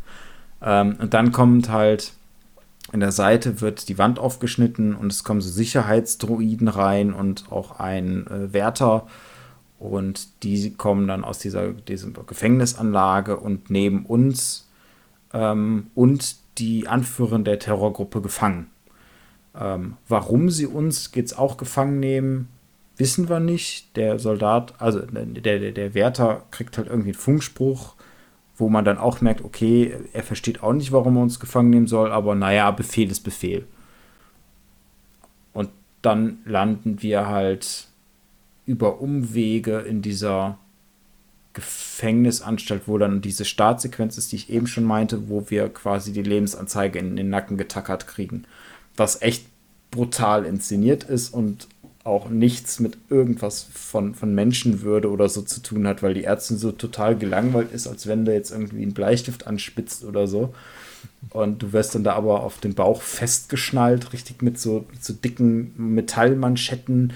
[0.62, 2.14] ähm, und dann kommt halt
[2.94, 7.78] in der Seite wird die Wand aufgeschnitten und es kommen so Sicherheitsdroiden rein und auch
[7.78, 9.06] ein äh, Wärter
[9.80, 14.68] und die kommen dann aus dieser, dieser Gefängnisanlage und neben uns
[15.32, 18.66] ähm, und die Anführerin der Terrorgruppe gefangen.
[19.58, 22.48] Ähm, warum sie uns jetzt auch gefangen nehmen,
[22.98, 23.96] wissen wir nicht.
[23.96, 27.94] Der Soldat, also der, der, der Wärter kriegt halt irgendwie einen Funkspruch,
[28.58, 31.86] wo man dann auch merkt, okay, er versteht auch nicht, warum er uns gefangen nehmen
[31.86, 33.66] soll, aber naja, Befehl ist Befehl.
[35.54, 35.70] Und
[36.02, 37.89] dann landen wir halt
[38.66, 40.58] über Umwege in dieser
[41.52, 46.22] Gefängnisanstalt, wo dann diese Startsequenz ist, die ich eben schon meinte, wo wir quasi die
[46.22, 48.44] Lebensanzeige in den Nacken getackert kriegen.
[48.96, 49.46] Was echt
[49.90, 51.66] brutal inszeniert ist und
[52.04, 56.56] auch nichts mit irgendwas von, von Menschenwürde oder so zu tun hat, weil die Ärztin
[56.56, 60.54] so total gelangweilt ist, als wenn du jetzt irgendwie einen Bleistift anspitzt oder so.
[61.30, 65.12] Und du wirst dann da aber auf den Bauch festgeschnallt, richtig mit so, mit so
[65.12, 67.12] dicken Metallmanschetten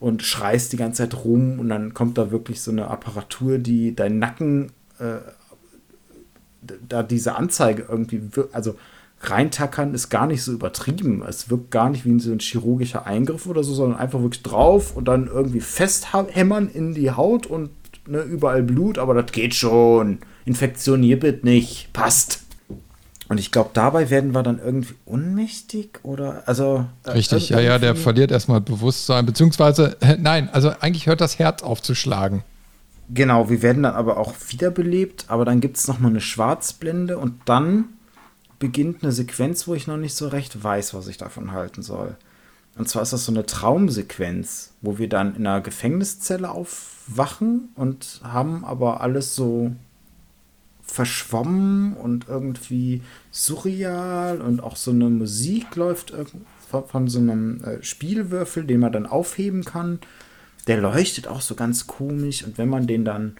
[0.00, 3.94] und schreist die ganze Zeit rum und dann kommt da wirklich so eine Apparatur, die
[3.94, 5.18] deinen Nacken, äh,
[6.88, 8.76] da diese Anzeige irgendwie, also
[9.20, 11.24] reintackern ist gar nicht so übertrieben.
[11.26, 14.96] Es wirkt gar nicht wie so ein chirurgischer Eingriff oder so, sondern einfach wirklich drauf
[14.96, 17.70] und dann irgendwie festhämmern in die Haut und
[18.06, 20.18] ne, überall Blut, aber das geht schon.
[20.44, 21.92] Infektion hier bitte nicht.
[21.92, 22.47] Passt.
[23.28, 26.86] Und ich glaube, dabei werden wir dann irgendwie ohnmächtig oder also.
[27.04, 31.62] Äh, Richtig, ja, ja, der verliert erstmal Bewusstsein, beziehungsweise, nein, also eigentlich hört das Herz
[31.62, 32.42] auf zu schlagen.
[33.10, 37.40] Genau, wir werden dann aber auch wiederbelebt, aber dann gibt es nochmal eine Schwarzblende und
[37.46, 37.86] dann
[38.58, 42.16] beginnt eine Sequenz, wo ich noch nicht so recht weiß, was ich davon halten soll.
[42.76, 48.20] Und zwar ist das so eine Traumsequenz, wo wir dann in einer Gefängniszelle aufwachen und
[48.22, 49.72] haben aber alles so
[50.90, 56.14] verschwommen und irgendwie surreal und auch so eine Musik läuft
[56.88, 60.00] von so einem äh, Spielwürfel, den man dann aufheben kann.
[60.66, 63.36] Der leuchtet auch so ganz komisch und wenn man den dann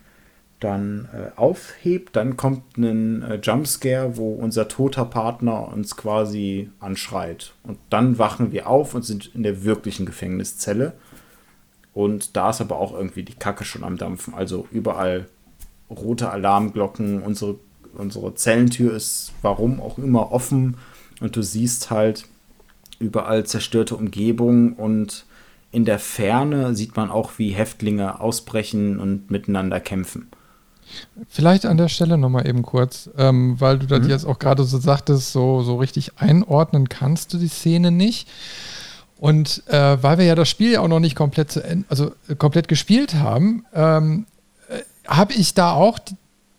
[0.61, 7.55] dann äh, aufhebt, dann kommt ein äh, Jumpscare, wo unser toter Partner uns quasi anschreit.
[7.63, 10.95] Und dann wachen wir auf und sind in der wirklichen Gefängniszelle.
[11.95, 14.35] Und da ist aber auch irgendwie die Kacke schon am Dampfen.
[14.35, 15.27] Also überall
[15.91, 17.57] rote Alarmglocken, unsere,
[17.95, 20.77] unsere Zellentür ist warum auch immer offen
[21.21, 22.27] und du siehst halt
[22.99, 25.25] überall zerstörte Umgebung und
[25.71, 30.29] in der Ferne sieht man auch, wie Häftlinge ausbrechen und miteinander kämpfen.
[31.29, 34.09] Vielleicht an der Stelle nochmal eben kurz, ähm, weil du das mhm.
[34.09, 38.29] jetzt auch gerade so sagtest, so, so richtig einordnen kannst du die Szene nicht.
[39.19, 42.37] Und äh, weil wir ja das Spiel ja auch noch nicht komplett, zu, also, äh,
[42.37, 44.27] komplett gespielt haben, ähm,
[45.09, 45.99] habe ich da auch,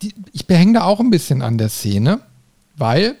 [0.02, 2.20] die, ich behänge da auch ein bisschen an der Szene,
[2.76, 3.16] weil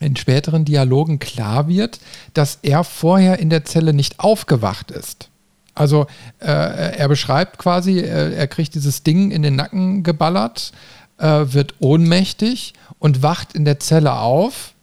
[0.00, 2.00] in späteren Dialogen klar wird,
[2.34, 5.28] dass er vorher in der Zelle nicht aufgewacht ist.
[5.74, 6.06] Also
[6.40, 10.72] äh, er beschreibt quasi, äh, er kriegt dieses Ding in den Nacken geballert,
[11.18, 14.74] äh, wird ohnmächtig und wacht in der Zelle auf.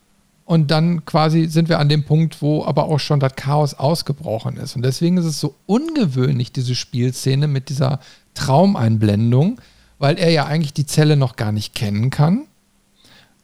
[0.45, 4.55] Und dann quasi sind wir an dem Punkt, wo aber auch schon das Chaos ausgebrochen
[4.55, 4.77] ist.
[4.77, 7.99] Und deswegen ist es so ungewöhnlich, diese Spielszene mit dieser
[8.37, 9.59] Traumeinblendung,
[9.99, 12.45] weil er ja eigentlich die Zelle noch gar nicht kennen kann.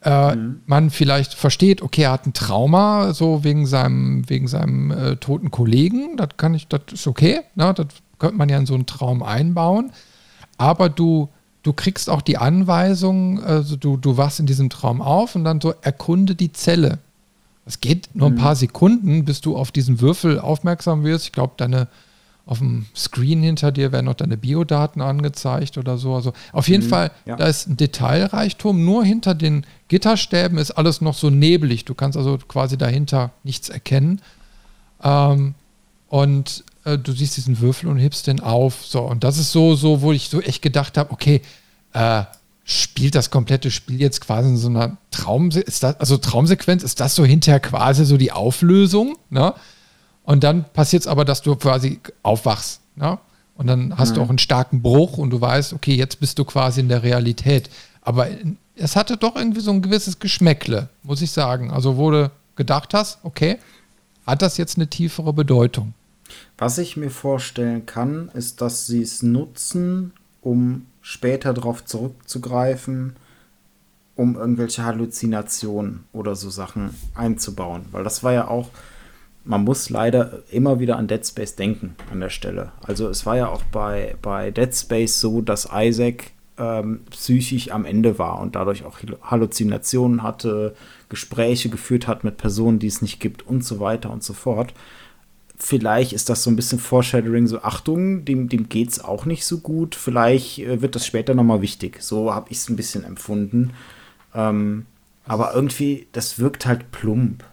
[0.03, 0.61] Äh, mhm.
[0.65, 5.49] Man vielleicht versteht, okay, er hat ein Trauma, so wegen seinem, wegen seinem äh, toten
[5.49, 6.17] Kollegen.
[6.17, 7.41] Das kann ich, das ist okay.
[7.55, 7.73] Ne?
[7.73, 7.87] Das
[8.19, 9.91] könnte man ja in so einen Traum einbauen.
[10.57, 11.29] Aber du,
[11.63, 15.61] du kriegst auch die Anweisung, also du, du wachst in diesem Traum auf und dann
[15.61, 16.99] so erkunde die Zelle.
[17.65, 18.39] Es geht nur ein mhm.
[18.39, 21.25] paar Sekunden, bis du auf diesen Würfel aufmerksam wirst.
[21.25, 21.87] Ich glaube, deine
[22.45, 26.13] auf dem Screen hinter dir werden noch deine Biodaten angezeigt oder so.
[26.13, 27.37] Also auf jeden mhm, Fall, ja.
[27.37, 28.83] da ist ein Detailreichtum.
[28.83, 31.85] Nur hinter den Gitterstäben ist alles noch so neblig.
[31.85, 34.21] Du kannst also quasi dahinter nichts erkennen.
[35.01, 35.55] Ähm,
[36.09, 38.85] und äh, du siehst diesen Würfel und hebst den auf.
[38.85, 41.41] So, und das ist so, so, wo ich so echt gedacht habe, okay,
[41.93, 42.23] äh,
[42.65, 46.99] spielt das komplette Spiel jetzt quasi in so einer Traum, ist das, also Traumsequenz, ist
[46.99, 49.53] das so hinterher quasi so die Auflösung, ne?
[50.23, 53.19] Und dann passiert es aber, dass du quasi aufwachst, ne?
[53.55, 54.15] Und dann hast mhm.
[54.15, 57.03] du auch einen starken Bruch und du weißt, okay, jetzt bist du quasi in der
[57.03, 57.69] Realität.
[58.01, 58.27] Aber
[58.75, 61.71] es hatte doch irgendwie so ein gewisses Geschmäckle, muss ich sagen.
[61.71, 63.59] Also, wo du gedacht hast, okay,
[64.25, 65.93] hat das jetzt eine tiefere Bedeutung?
[66.57, 73.15] Was ich mir vorstellen kann, ist, dass sie es nutzen, um später darauf zurückzugreifen,
[74.15, 77.85] um irgendwelche Halluzinationen oder so Sachen einzubauen.
[77.91, 78.69] Weil das war ja auch,
[79.45, 82.71] man muss leider immer wieder an Dead Space denken an der Stelle.
[82.81, 87.85] Also es war ja auch bei, bei Dead Space so, dass Isaac ähm, psychisch am
[87.85, 90.75] Ende war und dadurch auch Halluzinationen hatte,
[91.09, 94.73] Gespräche geführt hat mit Personen, die es nicht gibt und so weiter und so fort
[95.63, 99.45] vielleicht ist das so ein bisschen Foreshadowing, so Achtung, dem, dem geht es auch nicht
[99.45, 99.95] so gut.
[99.95, 102.01] Vielleicht äh, wird das später nochmal wichtig.
[102.01, 103.71] So habe ich es ein bisschen empfunden.
[104.35, 104.85] Ähm,
[105.25, 107.43] aber irgendwie, das wirkt halt plump.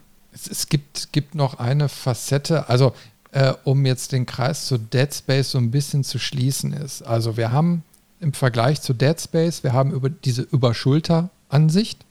[0.41, 2.93] Es, es gibt, gibt noch eine Facette, also
[3.33, 7.03] äh, um jetzt den Kreis zu Dead Space so ein bisschen zu schließen ist.
[7.03, 7.85] Also wir haben
[8.21, 12.05] im Vergleich zu Dead Space, wir haben über diese Überschulter-Ansicht.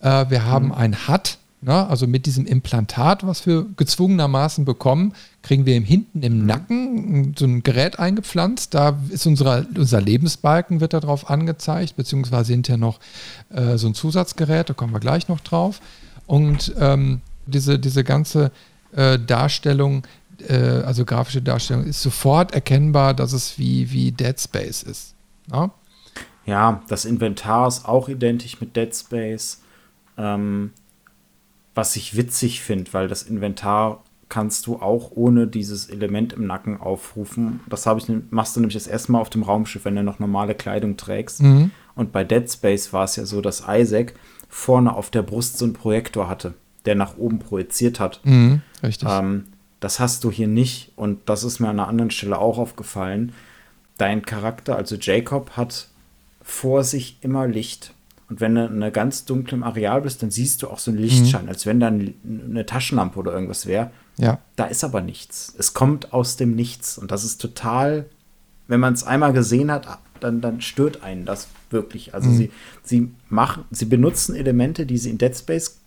[0.00, 0.72] Äh, wir haben mhm.
[0.72, 6.40] ein HUD, na, also mit diesem Implantat, was wir gezwungenermaßen bekommen, kriegen wir hinten im
[6.40, 6.46] mhm.
[6.46, 8.74] Nacken so ein Gerät eingepflanzt.
[8.74, 12.98] Da ist unsere, unser Lebensbalken wird darauf angezeigt, beziehungsweise hinterher noch
[13.50, 15.80] äh, so ein Zusatzgerät, da kommen wir gleich noch drauf.
[16.26, 18.52] Und ähm, diese, diese ganze
[18.92, 20.06] äh, Darstellung,
[20.48, 25.14] äh, also grafische Darstellung, ist sofort erkennbar, dass es wie, wie Dead Space ist.
[25.48, 25.72] Na?
[26.46, 29.60] Ja, das Inventar ist auch identisch mit Dead Space.
[30.16, 30.72] Ähm,
[31.74, 36.80] was ich witzig finde, weil das Inventar kannst du auch ohne dieses Element im Nacken
[36.80, 37.60] aufrufen.
[37.68, 40.54] Das ich, machst du nämlich das erste Mal auf dem Raumschiff, wenn du noch normale
[40.54, 41.42] Kleidung trägst.
[41.42, 41.72] Mhm.
[41.94, 44.14] Und bei Dead Space war es ja so, dass Isaac
[44.48, 46.54] vorne auf der Brust so einen Projektor hatte,
[46.86, 48.20] der nach oben projiziert hat.
[48.24, 49.08] Mhm, richtig.
[49.10, 49.44] Ähm,
[49.80, 53.32] das hast du hier nicht und das ist mir an einer anderen Stelle auch aufgefallen.
[53.96, 55.88] Dein Charakter, also Jacob, hat
[56.42, 57.94] vor sich immer Licht.
[58.28, 61.00] Und wenn du in einem ganz dunklen Areal bist, dann siehst du auch so einen
[61.00, 61.48] Lichtschein, mhm.
[61.48, 63.90] als wenn da eine Taschenlampe oder irgendwas wäre.
[64.18, 64.38] Ja.
[64.56, 65.52] Da ist aber nichts.
[65.58, 66.96] Es kommt aus dem Nichts.
[66.96, 68.06] Und das ist total,
[68.68, 72.14] wenn man es einmal gesehen hat, dann, dann stört einen das wirklich.
[72.14, 72.36] Also mhm.
[72.36, 72.50] sie,
[72.84, 75.79] sie machen, sie benutzen Elemente, die sie in Dead Space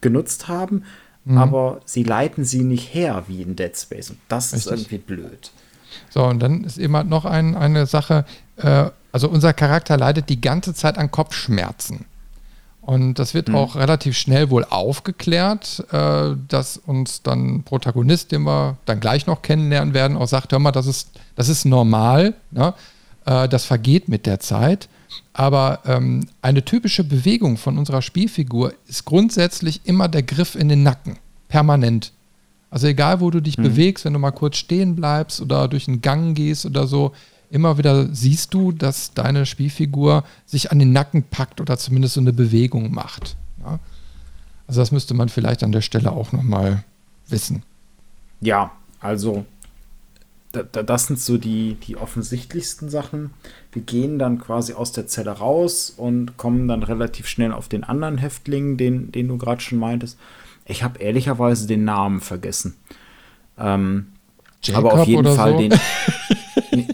[0.00, 0.84] genutzt haben,
[1.24, 1.38] mhm.
[1.38, 4.10] aber sie leiten sie nicht her wie in Dead Space.
[4.10, 4.72] Und das Richtig.
[4.72, 5.50] ist irgendwie blöd.
[6.10, 8.24] So, und dann ist immer noch ein, eine Sache,
[8.56, 12.04] äh, also unser Charakter leidet die ganze Zeit an Kopfschmerzen.
[12.88, 13.56] Und das wird mhm.
[13.56, 19.42] auch relativ schnell wohl aufgeklärt, äh, dass uns dann Protagonist, den wir dann gleich noch
[19.42, 22.72] kennenlernen werden, auch sagt, hör mal, das ist, das ist normal, ne?
[23.26, 24.88] äh, das vergeht mit der Zeit.
[25.32, 30.82] Aber ähm, eine typische Bewegung von unserer Spielfigur ist grundsätzlich immer der Griff in den
[30.82, 31.16] Nacken,
[31.48, 32.12] permanent.
[32.70, 33.62] Also egal, wo du dich mhm.
[33.62, 37.12] bewegst, wenn du mal kurz stehen bleibst oder durch einen Gang gehst oder so,
[37.50, 42.20] immer wieder siehst du, dass deine Spielfigur sich an den Nacken packt oder zumindest so
[42.20, 43.36] eine Bewegung macht.
[43.60, 43.78] Ja?
[44.66, 46.84] Also das müsste man vielleicht an der Stelle auch nochmal
[47.28, 47.62] wissen.
[48.40, 49.46] Ja, also
[50.52, 53.30] das sind so die, die offensichtlichsten Sachen.
[53.72, 57.84] Wir gehen dann quasi aus der Zelle raus und kommen dann relativ schnell auf den
[57.84, 60.18] anderen Häftling, den, den du gerade schon meintest.
[60.64, 62.76] Ich habe ehrlicherweise den Namen vergessen.
[63.58, 64.06] Ähm,
[64.72, 65.58] aber auf jeden Fall so?
[65.58, 65.74] den.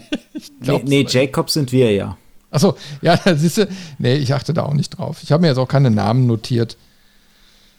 [0.59, 2.17] nee, nee, Jacob sind wir ja.
[2.51, 3.67] Achso, ja, siehst du,
[3.99, 5.19] nee, ich achte da auch nicht drauf.
[5.23, 6.77] Ich habe mir jetzt auch keine Namen notiert.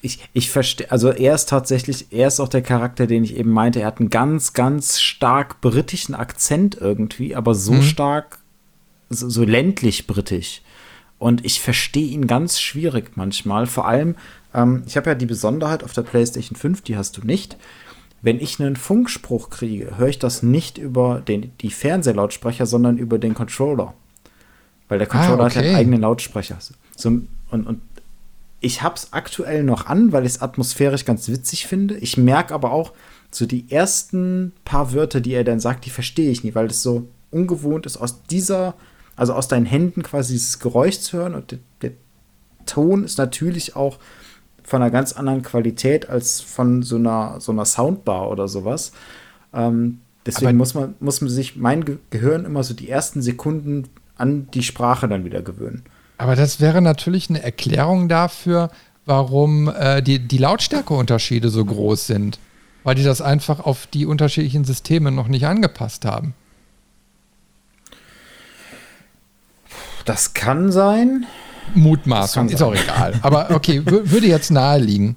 [0.07, 3.51] Ich, ich verstehe, also er ist tatsächlich, er ist auch der Charakter, den ich eben
[3.51, 3.81] meinte.
[3.81, 7.83] Er hat einen ganz, ganz stark britischen Akzent irgendwie, aber so mhm.
[7.83, 8.38] stark,
[9.11, 10.62] so, so ländlich britisch.
[11.19, 13.67] Und ich verstehe ihn ganz schwierig manchmal.
[13.67, 14.15] Vor allem,
[14.54, 17.57] ähm, ich habe ja die Besonderheit auf der PlayStation 5, die hast du nicht.
[18.23, 23.19] Wenn ich einen Funkspruch kriege, höre ich das nicht über den, die Fernsehlautsprecher, sondern über
[23.19, 23.94] den Controller.
[24.88, 25.59] Weil der Controller ah, okay.
[25.59, 26.59] hat einen eigenen Lautsprecher.
[26.96, 27.09] So,
[27.50, 27.81] und, und
[28.61, 31.96] ich habe es aktuell noch an, weil ich es atmosphärisch ganz witzig finde.
[31.98, 32.92] Ich merke aber auch,
[33.31, 36.83] so die ersten paar Wörter, die er dann sagt, die verstehe ich nicht, weil es
[36.83, 38.75] so ungewohnt ist, aus dieser,
[39.15, 41.35] also aus deinen Händen quasi dieses Geräusch zu hören.
[41.35, 41.92] Und der, der
[42.65, 43.98] Ton ist natürlich auch
[44.63, 48.92] von einer ganz anderen Qualität als von so einer, so einer Soundbar oder sowas.
[49.52, 53.85] Ähm, Deswegen Aber muss man, muss man sich mein Gehirn immer so die ersten Sekunden
[54.17, 55.85] an die Sprache dann wieder gewöhnen.
[56.19, 58.71] Aber das wäre natürlich eine Erklärung dafür,
[59.04, 62.38] warum äh, die, die Lautstärkeunterschiede so groß sind.
[62.85, 66.35] Weil die das einfach auf die unterschiedlichen Systeme noch nicht angepasst haben.
[70.04, 71.27] Das kann sein.
[71.75, 73.19] Mutmaßung, ist auch egal.
[73.23, 75.17] Aber okay, würde jetzt naheliegen.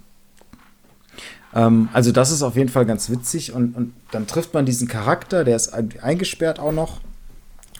[1.54, 3.54] Ähm, also, das ist auf jeden Fall ganz witzig.
[3.54, 7.02] Und, und dann trifft man diesen Charakter, der ist eingesperrt auch noch.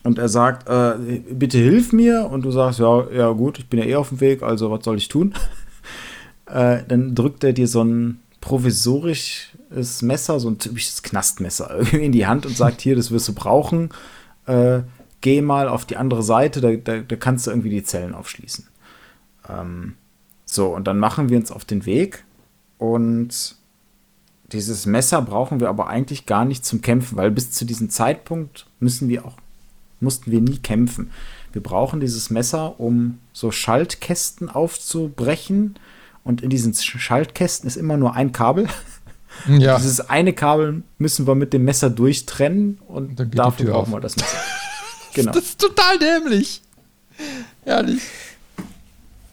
[0.04, 2.30] Und er sagt, äh, bitte hilf mir.
[2.32, 4.84] Und du sagst, ja, ja gut, ich bin ja eh auf dem Weg, also was
[4.84, 5.34] soll ich tun?
[6.46, 12.12] äh, dann drückt er dir so ein provisorisches Messer, so ein typisches Knastmesser irgendwie in
[12.12, 13.90] die Hand und sagt, hier, das wirst du brauchen.
[14.46, 14.82] Äh,
[15.22, 18.68] geh mal auf die andere Seite, da, da, da kannst du irgendwie die Zellen aufschließen.
[19.50, 19.96] Ähm,
[20.46, 22.24] so, und dann machen wir uns auf den Weg
[22.78, 23.56] und
[24.52, 28.66] dieses Messer brauchen wir aber eigentlich gar nicht zum Kämpfen, weil bis zu diesem Zeitpunkt
[28.80, 29.38] müssen wir auch,
[30.00, 31.12] mussten wir nie kämpfen.
[31.52, 35.76] Wir brauchen dieses Messer, um so Schaltkästen aufzubrechen.
[36.24, 38.68] Und in diesen Schaltkästen ist immer nur ein Kabel.
[39.48, 39.78] Ja.
[39.78, 44.38] Dieses eine Kabel müssen wir mit dem Messer durchtrennen und dafür brauchen wir das Messer.
[45.14, 45.32] Genau.
[45.32, 46.62] Das ist total dämlich.
[47.64, 48.02] Herrlich.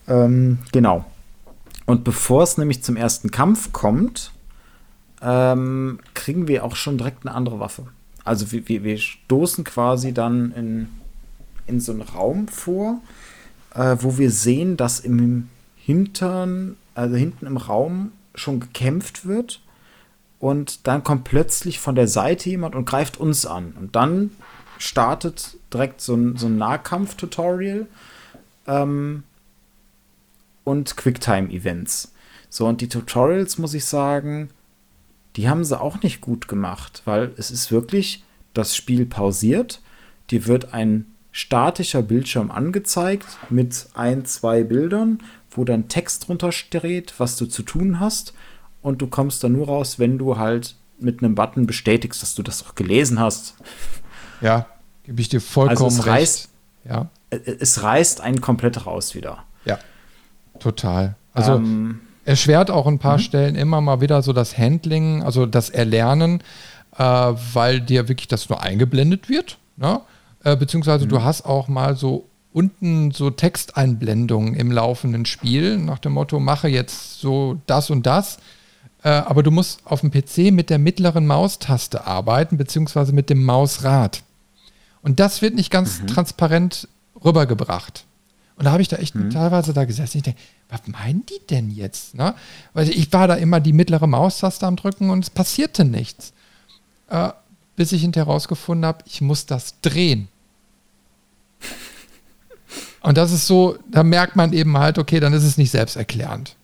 [0.08, 1.04] Ähm, genau.
[1.86, 4.32] Und bevor es nämlich zum ersten Kampf kommt,
[5.22, 7.86] ähm, kriegen wir auch schon direkt eine andere Waffe.
[8.26, 10.88] Also wir, wir, wir stoßen quasi dann in,
[11.66, 13.00] in so einen Raum vor,
[13.72, 19.60] äh, wo wir sehen, dass im Hintern, also hinten im Raum schon gekämpft wird.
[20.40, 23.74] Und dann kommt plötzlich von der Seite jemand und greift uns an.
[23.78, 24.32] Und dann
[24.78, 27.86] startet direkt so ein, so ein Nahkampf-Tutorial
[28.66, 29.22] ähm,
[30.64, 32.12] und Quicktime-Events.
[32.50, 34.50] So, und die Tutorials, muss ich sagen,
[35.36, 38.24] die haben sie auch nicht gut gemacht, weil es ist wirklich
[38.54, 39.80] das Spiel pausiert,
[40.30, 45.18] dir wird ein statischer Bildschirm angezeigt mit ein, zwei Bildern,
[45.50, 48.32] wo dann Text drunter steht, was du zu tun hast
[48.80, 52.42] und du kommst dann nur raus, wenn du halt mit einem Button bestätigst, dass du
[52.42, 53.54] das auch gelesen hast.
[54.40, 54.66] Ja,
[55.04, 56.48] gebe ich dir vollkommen also es reißt,
[56.84, 56.90] recht.
[56.90, 57.10] Ja.
[57.58, 59.44] Es reißt einen komplett raus wieder.
[59.64, 59.78] Ja,
[60.58, 61.16] total.
[61.34, 63.22] Also ähm, erschwert auch ein paar mhm.
[63.22, 66.42] Stellen immer mal wieder so das Handling, also das Erlernen,
[66.98, 69.58] äh, weil dir wirklich das nur eingeblendet wird.
[69.76, 70.00] Ne?
[70.44, 71.10] Äh, beziehungsweise mhm.
[71.10, 76.68] du hast auch mal so unten so Texteinblendungen im laufenden Spiel nach dem Motto, mache
[76.68, 78.38] jetzt so das und das.
[79.02, 83.44] Äh, aber du musst auf dem PC mit der mittleren Maustaste arbeiten, beziehungsweise mit dem
[83.44, 84.22] Mausrad.
[85.02, 86.06] Und das wird nicht ganz mhm.
[86.08, 86.88] transparent
[87.24, 88.04] rübergebracht.
[88.56, 89.30] Und da habe ich da echt mhm.
[89.30, 90.16] teilweise da gesessen.
[90.16, 92.14] Ich denke, was meinen die denn jetzt?
[92.14, 92.34] Ne?
[92.72, 96.32] Weil ich war da immer die mittlere Maustaste am Drücken und es passierte nichts.
[97.08, 97.30] Äh,
[97.76, 100.28] bis ich hinterher herausgefunden habe, ich muss das drehen.
[103.02, 106.56] Und das ist so, da merkt man eben halt, okay, dann ist es nicht selbsterklärend.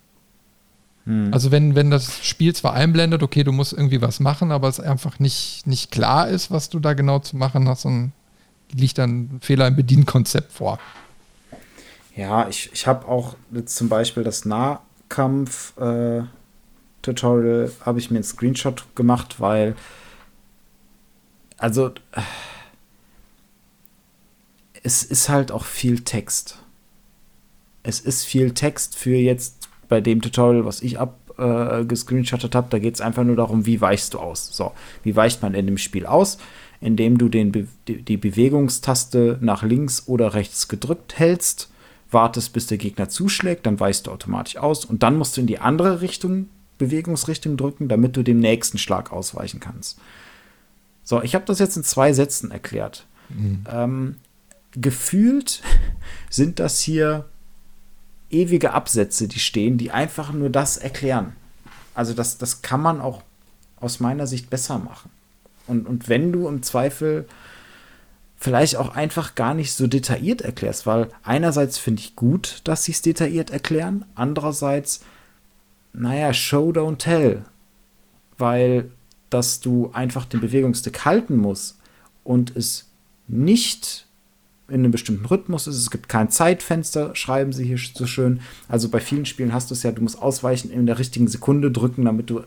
[1.04, 1.32] Hm.
[1.32, 4.80] Also wenn, wenn das Spiel zwar einblendet, okay, du musst irgendwie was machen, aber es
[4.80, 8.12] einfach nicht, nicht klar ist, was du da genau zu machen hast, dann
[8.72, 10.78] liegt dann ein Fehler im Bedienkonzept vor.
[12.14, 16.28] Ja, ich, ich habe auch zum Beispiel das Nahkampf-Tutorial,
[17.64, 19.74] äh, habe ich mir einen Screenshot gemacht, weil,
[21.56, 22.20] also, äh,
[24.82, 26.58] es ist halt auch viel Text.
[27.82, 32.68] Es ist viel Text für jetzt bei dem Tutorial, was ich abgescreenshottet äh, habe.
[32.68, 34.48] Da geht es einfach nur darum, wie weichst du aus.
[34.52, 36.36] So, wie weicht man in dem Spiel aus?
[36.80, 41.71] Indem du den Be die Bewegungstaste nach links oder rechts gedrückt hältst
[42.12, 45.46] wartest, bis der Gegner zuschlägt, dann weichst du automatisch aus und dann musst du in
[45.46, 46.48] die andere Richtung,
[46.78, 49.98] Bewegungsrichtung drücken, damit du dem nächsten Schlag ausweichen kannst.
[51.04, 53.06] So, ich habe das jetzt in zwei Sätzen erklärt.
[53.28, 53.64] Mhm.
[53.70, 54.16] Ähm,
[54.72, 55.62] gefühlt
[56.30, 57.26] sind das hier
[58.30, 61.34] ewige Absätze, die stehen, die einfach nur das erklären.
[61.94, 63.22] Also das, das kann man auch
[63.76, 65.10] aus meiner Sicht besser machen.
[65.66, 67.26] Und, und wenn du im Zweifel
[68.42, 72.90] vielleicht auch einfach gar nicht so detailliert erklärst, weil einerseits finde ich gut, dass sie
[72.90, 75.04] es detailliert erklären, andererseits,
[75.92, 77.44] naja, Show, don't tell,
[78.38, 78.90] weil
[79.30, 81.78] dass du einfach den Bewegungsstick halten musst
[82.24, 82.90] und es
[83.28, 84.06] nicht
[84.68, 85.76] in einem bestimmten Rhythmus ist.
[85.76, 88.40] Es gibt kein Zeitfenster, schreiben sie hier so schön.
[88.68, 91.70] Also bei vielen Spielen hast du es ja, du musst ausweichen in der richtigen Sekunde
[91.70, 92.42] drücken, damit du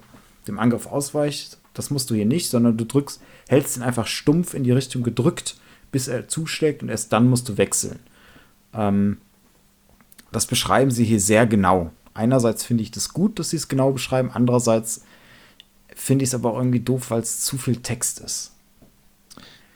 [0.48, 1.58] dem Angriff ausweichst.
[1.74, 5.02] Das musst du hier nicht, sondern du drückst, hältst ihn einfach stumpf in die Richtung
[5.02, 5.56] gedrückt
[5.92, 8.00] bis er zuschlägt und erst dann musst du wechseln.
[8.74, 9.18] Ähm,
[10.32, 11.92] das beschreiben sie hier sehr genau.
[12.14, 15.04] Einerseits finde ich das gut, dass sie es genau beschreiben, andererseits
[15.96, 18.52] finde ich es aber auch irgendwie doof, weil es zu viel Text ist.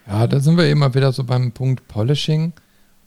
[0.08, 2.54] Ja, da sind wir immer wieder so beim Punkt Polishing.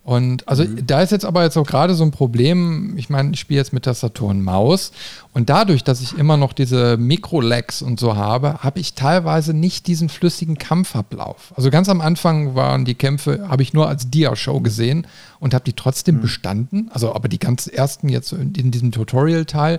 [0.04, 0.84] Und also mhm.
[0.84, 3.72] da ist jetzt aber jetzt auch gerade so ein Problem, ich meine, ich spiele jetzt
[3.72, 4.90] mit Tastatur und Maus
[5.32, 9.86] und dadurch, dass ich immer noch diese Mikro-Lags und so habe, habe ich teilweise nicht
[9.86, 11.52] diesen flüssigen Kampfablauf.
[11.56, 15.06] Also ganz am Anfang waren die Kämpfe, habe ich nur als Dia-Show gesehen
[15.38, 16.22] und habe die trotzdem mhm.
[16.22, 16.90] bestanden.
[16.92, 19.78] Also aber die ganz ersten jetzt in, in diesem Tutorial-Teil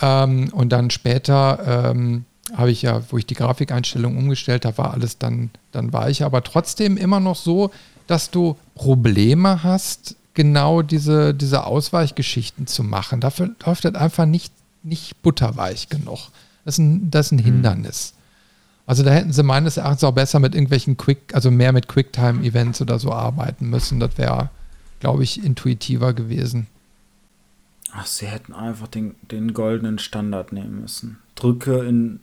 [0.00, 2.24] ähm, und dann später ähm,
[2.54, 6.24] habe ich ja, wo ich die Grafikeinstellung umgestellt habe, war alles dann, dann war ich
[6.24, 7.70] aber trotzdem immer noch so,
[8.06, 13.20] dass du Probleme hast, genau diese, diese Ausweichgeschichten zu machen.
[13.20, 14.52] Dafür läuft das einfach nicht,
[14.82, 16.28] nicht butterweich genug.
[16.64, 17.44] Das ist ein, das ist ein mhm.
[17.44, 18.14] Hindernis.
[18.86, 22.82] Also da hätten sie meines Erachtens auch besser mit irgendwelchen Quick, also mehr mit Quicktime-Events
[22.82, 23.98] oder so arbeiten müssen.
[23.98, 24.50] Das wäre,
[25.00, 26.66] glaube ich, intuitiver gewesen.
[27.92, 31.18] Ach, sie hätten einfach den, den goldenen Standard nehmen müssen.
[31.34, 32.20] Drücke in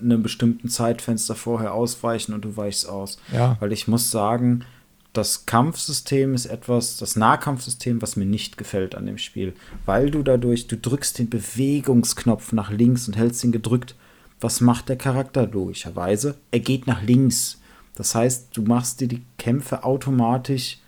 [0.00, 3.18] einem bestimmten Zeitfenster vorher ausweichen und du weichst aus.
[3.32, 3.56] Ja.
[3.60, 4.64] Weil ich muss sagen,
[5.12, 9.52] das Kampfsystem ist etwas, das Nahkampfsystem, was mir nicht gefällt an dem Spiel.
[9.84, 13.94] Weil du dadurch, du drückst den Bewegungsknopf nach links und hältst ihn gedrückt.
[14.40, 16.36] Was macht der Charakter logischerweise?
[16.50, 17.60] Er geht nach links.
[17.94, 20.78] Das heißt, du machst dir die Kämpfe automatisch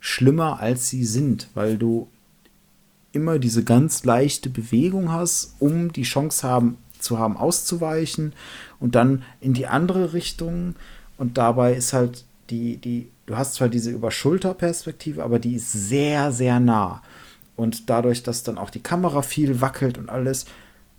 [0.00, 2.08] schlimmer, als sie sind, weil du
[3.12, 8.32] immer diese ganz leichte Bewegung hast, um die Chance haben, zu haben, auszuweichen
[8.80, 10.76] und dann in die andere Richtung.
[11.18, 16.32] Und dabei ist halt die, die du hast zwar diese Überschulterperspektive, aber die ist sehr,
[16.32, 17.02] sehr nah.
[17.56, 20.46] Und dadurch, dass dann auch die Kamera viel wackelt und alles,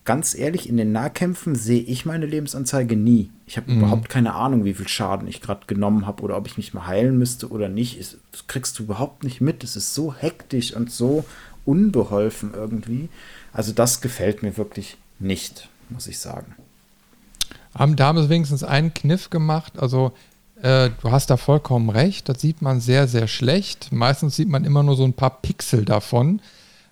[0.06, 3.30] ganz ehrlich, in den Nahkämpfen sehe ich meine Lebensanzeige nie.
[3.46, 3.80] Ich habe mhm.
[3.80, 6.88] überhaupt keine Ahnung, wie viel Schaden ich gerade genommen habe oder ob ich mich mal
[6.88, 8.00] heilen müsste oder nicht.
[8.32, 9.64] Das kriegst du überhaupt nicht mit.
[9.64, 11.26] Es ist so hektisch und so
[11.66, 13.10] unbeholfen irgendwie.
[13.54, 16.56] Also das gefällt mir wirklich nicht, muss ich sagen.
[18.08, 19.74] haben sie wenigstens einen Kniff gemacht.
[19.78, 20.14] Also
[20.62, 22.30] äh, du hast da vollkommen recht.
[22.30, 23.92] Das sieht man sehr, sehr schlecht.
[23.92, 26.42] Meistens sieht man immer nur so ein paar Pixel davon.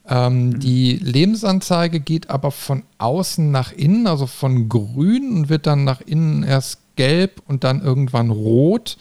[0.08, 0.60] Ähm, mhm.
[0.60, 6.02] Die Lebensanzeige geht aber von außen nach innen, also von grün und wird dann nach
[6.02, 8.98] innen erst gelb und dann irgendwann rot.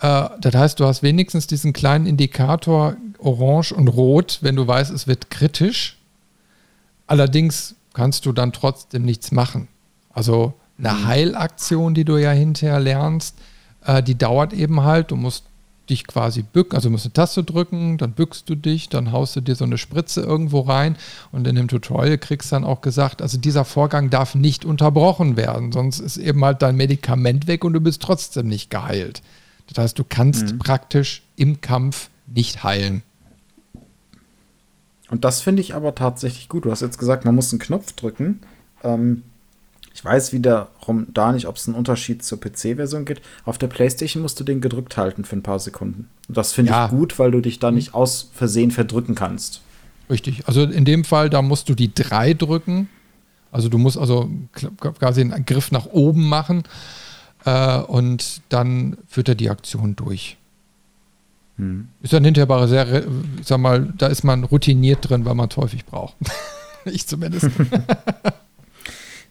[0.00, 4.90] Äh, das heißt, du hast wenigstens diesen kleinen Indikator orange und rot, wenn du weißt,
[4.90, 5.98] es wird kritisch.
[7.06, 9.68] Allerdings kannst du dann trotzdem nichts machen.
[10.10, 11.06] Also eine mhm.
[11.06, 13.36] Heilaktion, die du ja hinterher lernst,
[13.98, 15.44] äh, die dauert eben halt, du musst
[15.88, 19.34] dich quasi bücken, also du musst eine Taste drücken, dann bückst du dich, dann haust
[19.34, 20.96] du dir so eine Spritze irgendwo rein
[21.32, 25.36] und in dem Tutorial kriegst du dann auch gesagt, also dieser Vorgang darf nicht unterbrochen
[25.36, 29.22] werden, sonst ist eben halt dein Medikament weg und du bist trotzdem nicht geheilt.
[29.66, 30.58] Das heißt, du kannst mhm.
[30.58, 33.02] praktisch im Kampf nicht heilen.
[35.10, 36.64] Und das finde ich aber tatsächlich gut.
[36.64, 38.40] Du hast jetzt gesagt, man muss einen Knopf drücken.
[38.84, 39.24] Ähm,
[39.92, 43.22] ich weiß wiederum da nicht, ob es einen Unterschied zur PC-Version gibt.
[43.44, 46.08] Auf der PlayStation musst du den gedrückt halten für ein paar Sekunden.
[46.28, 46.86] Und das finde ja.
[46.86, 49.62] ich gut, weil du dich da nicht aus Versehen verdrücken kannst.
[50.08, 50.46] Richtig.
[50.46, 52.88] Also in dem Fall, da musst du die drei drücken.
[53.52, 54.30] Also du musst also
[54.78, 56.62] quasi einen Griff nach oben machen
[57.44, 60.36] äh, und dann führt er die Aktion durch.
[61.56, 61.88] Hm.
[62.00, 63.04] Ist dann hinterher sehr,
[63.40, 66.14] ich sag mal, da ist man routiniert drin, weil man es häufig braucht.
[66.84, 67.50] ich zumindest.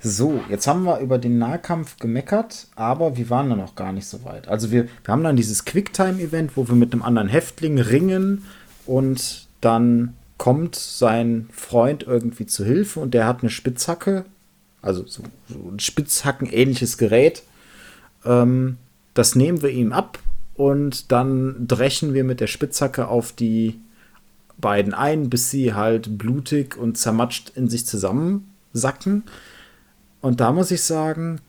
[0.02, 4.08] So, jetzt haben wir über den Nahkampf gemeckert, aber wir waren da noch gar nicht
[4.08, 4.48] so weit.
[4.48, 8.46] Also wir, wir haben dann dieses Quicktime-Event, wo wir mit einem anderen Häftling ringen
[8.86, 14.24] und dann kommt sein Freund irgendwie zu Hilfe und der hat eine Spitzhacke,
[14.82, 17.44] also so, so ein Spitzhacken-ähnliches Gerät.
[18.24, 18.78] Ähm,
[19.14, 20.20] das nehmen wir ihm ab
[20.56, 23.78] und dann dreschen wir mit der Spitzhacke auf die
[24.58, 29.24] beiden ein, bis sie halt blutig und zermatscht in sich zusammensacken.
[30.22, 31.42] Und da muss ich sagen,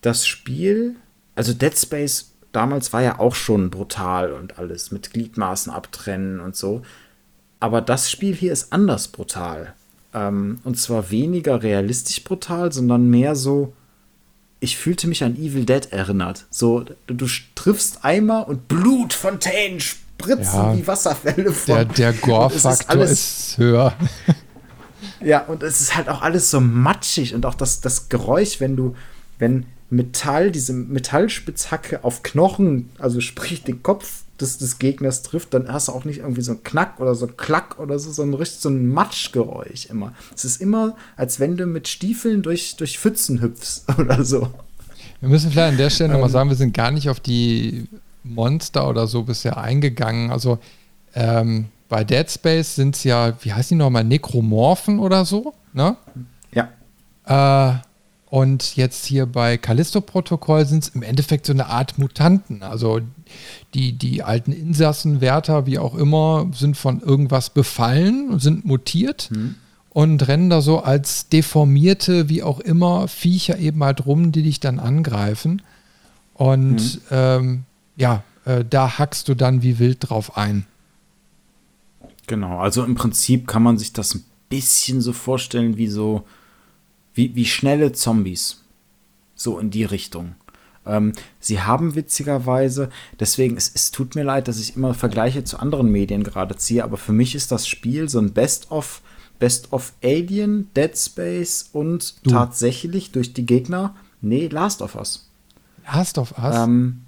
[0.00, 0.96] das Spiel,
[1.34, 6.54] also Dead Space damals war ja auch schon brutal und alles mit Gliedmaßen abtrennen und
[6.54, 6.82] so.
[7.60, 9.74] Aber das Spiel hier ist anders brutal.
[10.14, 13.72] Ähm, und zwar weniger realistisch brutal, sondern mehr so,
[14.60, 16.46] ich fühlte mich an Evil Dead erinnert.
[16.50, 21.74] So, du, du triffst Eimer und Blutfontänen spritzen ja, wie Wasserfälle von.
[21.74, 23.94] Der, der Gore-Faktor ist, ist höher.
[25.20, 28.76] Ja, und es ist halt auch alles so matschig und auch das, das Geräusch, wenn
[28.76, 28.94] du,
[29.38, 35.70] wenn Metall, diese Metallspitzhacke auf Knochen, also sprich den Kopf des, des Gegners trifft, dann
[35.70, 38.40] hast du auch nicht irgendwie so ein Knack oder so ein Klack oder so, sondern
[38.40, 40.14] richtig so ein Matschgeräusch immer.
[40.34, 44.48] Es ist immer, als wenn du mit Stiefeln durch, durch Pfützen hüpfst oder so.
[45.20, 47.86] Wir müssen vielleicht an der Stelle ähm, nochmal sagen, wir sind gar nicht auf die
[48.24, 50.30] Monster oder so bisher eingegangen.
[50.30, 50.58] Also,
[51.14, 55.98] ähm, bei Dead Space sind es ja, wie heißt die nochmal, Nekromorphen oder so, ne?
[56.54, 57.74] Ja.
[57.74, 57.80] Äh,
[58.32, 62.62] Und jetzt hier bei Callisto-Protokoll sind es im Endeffekt so eine Art Mutanten.
[62.62, 63.00] Also
[63.74, 69.28] die, die alten Insassen, Wärter, wie auch immer, sind von irgendwas befallen und sind mutiert
[69.30, 69.56] mhm.
[69.90, 74.60] und rennen da so als deformierte, wie auch immer, Viecher eben halt rum, die dich
[74.60, 75.60] dann angreifen.
[76.32, 77.00] Und mhm.
[77.10, 77.64] ähm,
[77.96, 80.64] ja, äh, da hackst du dann wie wild drauf ein.
[82.26, 86.24] Genau, also im Prinzip kann man sich das ein bisschen so vorstellen wie so
[87.14, 88.62] wie, wie schnelle Zombies.
[89.34, 90.34] So in die Richtung.
[90.84, 95.58] Ähm, sie haben witzigerweise, deswegen, es, es tut mir leid, dass ich immer Vergleiche zu
[95.58, 99.02] anderen Medien gerade ziehe, aber für mich ist das Spiel so ein Best-of
[99.38, 102.30] Best of Alien, Dead Space und du.
[102.30, 105.28] tatsächlich durch die Gegner, nee, Last of Us.
[105.84, 106.54] Last of Us?
[106.56, 107.00] Ähm,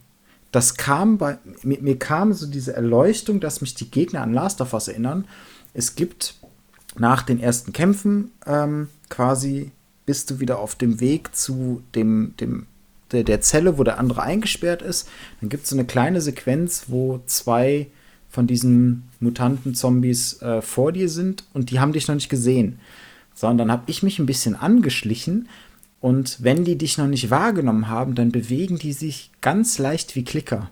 [0.55, 4.61] das kam bei, mir, mir kam so diese Erleuchtung, dass mich die Gegner an Last
[4.61, 5.27] of Us erinnern.
[5.73, 6.37] Es gibt
[6.97, 9.73] nach den ersten Kämpfen ähm, quasi
[10.07, 12.67] bist du wieder auf dem Weg zu dem, dem
[13.11, 15.09] der, der Zelle, wo der andere eingesperrt ist.
[15.41, 17.89] Dann gibt es so eine kleine Sequenz, wo zwei
[18.29, 22.79] von diesen Mutanten-Zombies äh, vor dir sind und die haben dich noch nicht gesehen.
[23.35, 25.49] Sondern habe ich mich ein bisschen angeschlichen
[26.05, 30.23] und wenn die dich noch nicht wahrgenommen haben, dann bewegen die sich ganz leicht wie
[30.23, 30.69] Klicker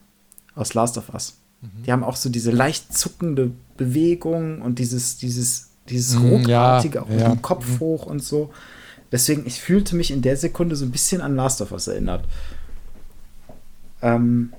[0.54, 1.38] aus Last of Us.
[1.62, 1.84] Mhm.
[1.86, 7.02] Die haben auch so diese leicht zuckende Bewegung und dieses, dieses, dieses mhm, ruckartige, ja,
[7.02, 7.30] auch mit ja.
[7.30, 7.80] dem Kopf mhm.
[7.80, 8.50] hoch und so.
[9.10, 12.26] Deswegen, ich fühlte mich in der Sekunde so ein bisschen an Last of Us erinnert.
[14.02, 14.52] Ähm,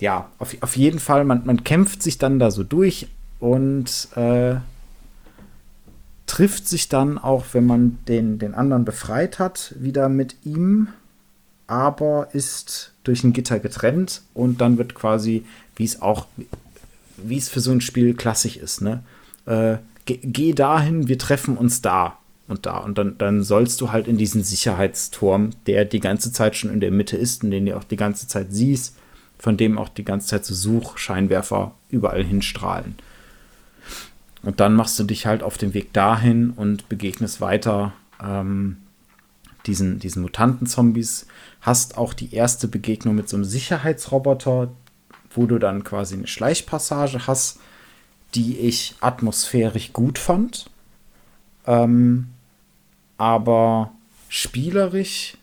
[0.00, 3.06] ja, auf, auf jeden Fall, man, man kämpft sich dann da so durch
[3.38, 4.56] und äh,
[6.32, 10.88] trifft sich dann auch, wenn man den, den anderen befreit hat, wieder mit ihm,
[11.66, 15.44] aber ist durch ein Gitter getrennt und dann wird quasi,
[15.76, 16.26] wie es auch,
[17.18, 19.02] wie es für so ein Spiel klassisch ist, ne?
[19.44, 19.76] Äh,
[20.06, 22.16] geh, geh dahin, wir treffen uns da
[22.48, 22.78] und da.
[22.78, 26.80] Und dann, dann sollst du halt in diesen Sicherheitsturm, der die ganze Zeit schon in
[26.80, 28.96] der Mitte ist und den du auch die ganze Zeit siehst,
[29.38, 32.94] von dem auch die ganze Zeit so Suchscheinwerfer überall hinstrahlen.
[34.42, 38.78] Und dann machst du dich halt auf den Weg dahin und begegnest weiter ähm,
[39.66, 41.26] diesen, diesen Mutanten-Zombies.
[41.60, 44.70] Hast auch die erste Begegnung mit so einem Sicherheitsroboter,
[45.30, 47.60] wo du dann quasi eine Schleichpassage hast,
[48.34, 50.70] die ich atmosphärisch gut fand.
[51.66, 52.28] Ähm,
[53.18, 53.92] aber
[54.28, 55.36] spielerisch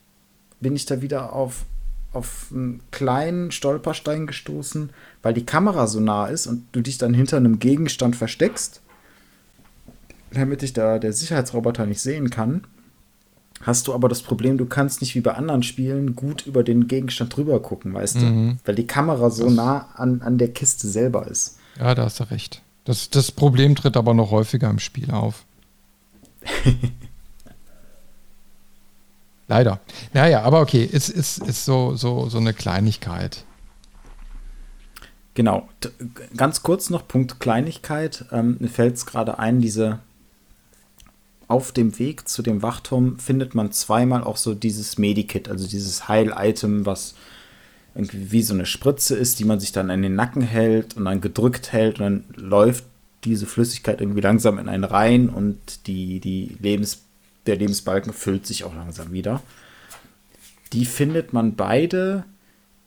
[0.60, 1.64] bin ich da wieder auf,
[2.12, 4.90] auf einen kleinen Stolperstein gestoßen,
[5.22, 8.82] weil die Kamera so nah ist und du dich dann hinter einem Gegenstand versteckst,
[10.32, 12.66] damit dich da der Sicherheitsroboter nicht sehen kann.
[13.62, 16.88] Hast du aber das Problem, du kannst nicht wie bei anderen Spielen gut über den
[16.88, 18.52] Gegenstand drüber gucken, weißt mhm.
[18.52, 18.58] du?
[18.66, 21.58] Weil die Kamera so das nah an, an der Kiste selber ist.
[21.78, 22.62] Ja, da hast du recht.
[22.86, 25.46] Das, das Problem tritt aber noch häufiger im Spiel auf.
[29.48, 29.80] Leider.
[30.14, 33.44] Naja, aber okay, es ist, ist so, so, so eine Kleinigkeit.
[35.34, 35.68] Genau.
[36.38, 38.26] Ganz kurz noch Punkt Kleinigkeit.
[38.32, 40.00] Ähm, mir fällt es gerade ein, diese
[41.50, 46.08] auf dem Weg zu dem Wachturm findet man zweimal auch so dieses Medikit, also dieses
[46.08, 47.16] Heil-Item, was
[47.96, 51.06] irgendwie wie so eine Spritze ist, die man sich dann in den Nacken hält und
[51.06, 52.86] dann gedrückt hält und dann läuft
[53.24, 57.02] diese Flüssigkeit irgendwie langsam in einen rein und die, die Lebens
[57.48, 59.42] der Lebensbalken füllt sich auch langsam wieder.
[60.72, 62.26] Die findet man beide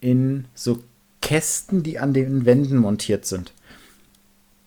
[0.01, 0.79] in so
[1.21, 3.53] Kästen, die an den Wänden montiert sind.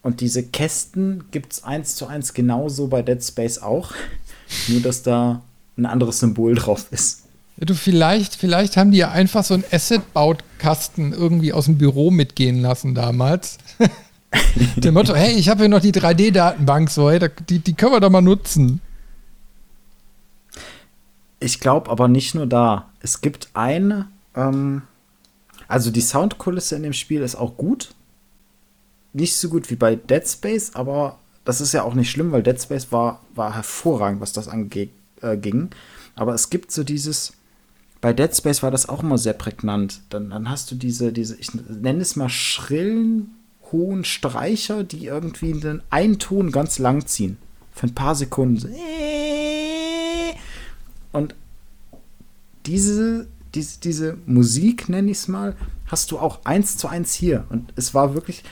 [0.06, 3.92] Und diese Kästen gibt es eins zu eins genauso bei Dead Space auch.
[4.68, 5.42] Nur, dass da
[5.80, 7.24] ein anderes Symbol drauf ist.
[7.58, 12.62] Du, vielleicht, vielleicht haben die ja einfach so einen Asset-Bautkasten irgendwie aus dem Büro mitgehen
[12.62, 13.58] lassen damals.
[14.76, 18.00] Dem Motto, hey, ich habe hier noch die 3D-Datenbank, so, hey, die, die können wir
[18.00, 18.82] doch mal nutzen.
[21.40, 22.92] Ich glaube aber nicht nur da.
[23.00, 24.84] Es gibt eine, ähm,
[25.68, 27.96] also die Soundkulisse in dem Spiel ist auch gut.
[29.16, 32.44] Nicht so gut wie bei Dead Space, aber das ist ja auch nicht schlimm, weil
[32.44, 34.90] Dead Space war, war hervorragend, was das anging.
[35.22, 35.38] Äh,
[36.16, 37.32] aber es gibt so dieses,
[38.02, 40.02] bei Dead Space war das auch immer sehr prägnant.
[40.10, 43.32] Dann, dann hast du diese, diese, ich nenne es mal schrillen,
[43.72, 47.38] hohen Streicher, die irgendwie einen, einen Ton ganz lang ziehen.
[47.72, 48.58] Für ein paar Sekunden.
[48.58, 48.68] So,
[51.14, 51.36] und
[52.66, 55.56] diese, diese, diese Musik, nenne ich es mal,
[55.88, 57.46] hast du auch eins zu eins hier.
[57.50, 58.44] Und es war wirklich,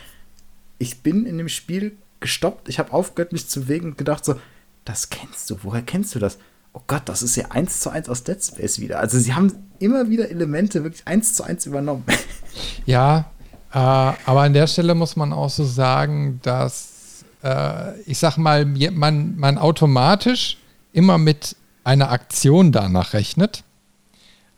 [0.83, 4.35] ich bin in dem Spiel gestoppt, ich habe aufgehört, mich zu bewegen und gedacht so,
[4.85, 6.37] das kennst du, woher kennst du das?
[6.73, 8.99] Oh Gott, das ist ja eins zu eins aus Dead Space wieder.
[8.99, 12.03] Also sie haben immer wieder Elemente wirklich eins zu eins übernommen.
[12.85, 13.31] Ja,
[13.71, 18.65] äh, aber an der Stelle muss man auch so sagen, dass äh, ich sag mal,
[18.65, 20.57] man, man automatisch
[20.91, 23.63] immer mit eine Aktion danach rechnet.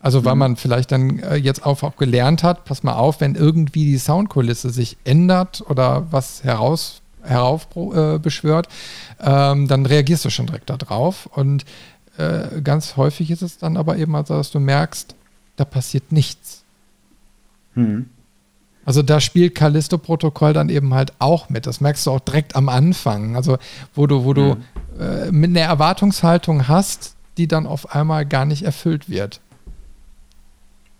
[0.06, 0.40] Also weil mhm.
[0.40, 3.98] man vielleicht dann äh, jetzt auch, auch gelernt hat, pass mal auf, wenn irgendwie die
[3.98, 8.68] Soundkulisse sich ändert oder was heraus heraufbeschwört,
[9.20, 11.26] äh, ähm, dann reagierst du schon direkt darauf.
[11.26, 11.66] Und
[12.20, 15.16] äh, ganz häufig ist es dann aber eben, also, dass du merkst,
[15.56, 16.64] da passiert nichts.
[17.74, 18.06] Mhm.
[18.86, 21.66] Also da spielt Callisto-Protokoll dann eben halt auch mit.
[21.66, 23.36] Das merkst du auch direkt am Anfang.
[23.36, 23.58] Also
[23.96, 24.36] wo du, wo mhm.
[24.36, 24.58] du
[25.04, 29.42] äh, mit einer Erwartungshaltung hast, die dann auf einmal gar nicht erfüllt wird.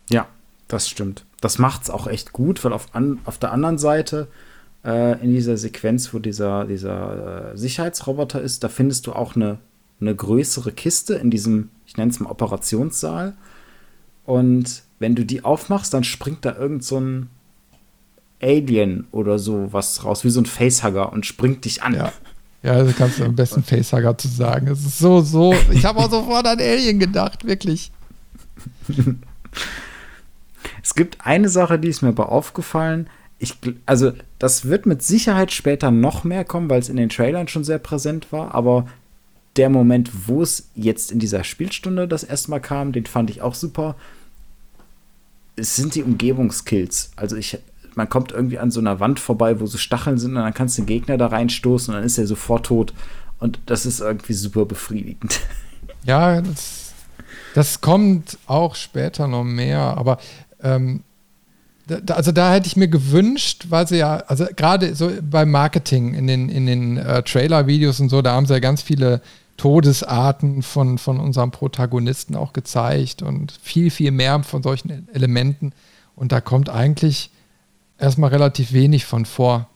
[0.10, 0.28] Ja,
[0.68, 1.26] das stimmt.
[1.42, 4.28] Das macht es auch echt gut, weil auf, an, auf der anderen Seite
[4.84, 9.58] äh, in dieser Sequenz, wo dieser, dieser äh, Sicherheitsroboter ist, da findest du auch eine,
[10.00, 13.34] eine größere Kiste in diesem, ich nenne es mal Operationssaal.
[14.26, 17.30] Und wenn du die aufmachst, dann springt da irgend so ein
[18.42, 21.94] Alien oder so was raus, wie so ein Facehugger und springt dich an.
[21.94, 22.12] Ja.
[22.64, 24.68] Ja, das kannst du am besten Facehugger zu sagen.
[24.68, 25.54] Es ist so, so.
[25.72, 27.92] Ich habe auch sofort an Alien gedacht, wirklich.
[30.86, 33.10] Es gibt eine Sache, die ist mir aber aufgefallen.
[33.40, 33.58] Ich,
[33.88, 37.64] also, das wird mit Sicherheit später noch mehr kommen, weil es in den Trailern schon
[37.64, 38.54] sehr präsent war.
[38.54, 38.86] Aber
[39.56, 43.42] der Moment, wo es jetzt in dieser Spielstunde das erste Mal kam, den fand ich
[43.42, 43.96] auch super.
[45.56, 47.14] Es sind die Umgebungskills.
[47.16, 47.58] Also, ich
[47.96, 50.78] man kommt irgendwie an so einer Wand vorbei, wo so Stacheln sind und dann kannst
[50.78, 52.94] du den Gegner da reinstoßen und dann ist er sofort tot.
[53.40, 55.40] Und das ist irgendwie super befriedigend.
[56.04, 56.94] Ja, das,
[57.56, 60.20] das kommt auch später noch mehr, aber
[60.62, 61.04] ähm,
[61.88, 66.14] da, also da hätte ich mir gewünscht, weil sie ja, also gerade so beim Marketing
[66.14, 69.22] in den, in den äh, Trailer-Videos und so, da haben sie ja ganz viele
[69.58, 75.74] Todesarten von, von unserem Protagonisten auch gezeigt und viel, viel mehr von solchen Elementen.
[76.16, 77.30] Und da kommt eigentlich
[77.98, 79.70] erstmal relativ wenig von vor.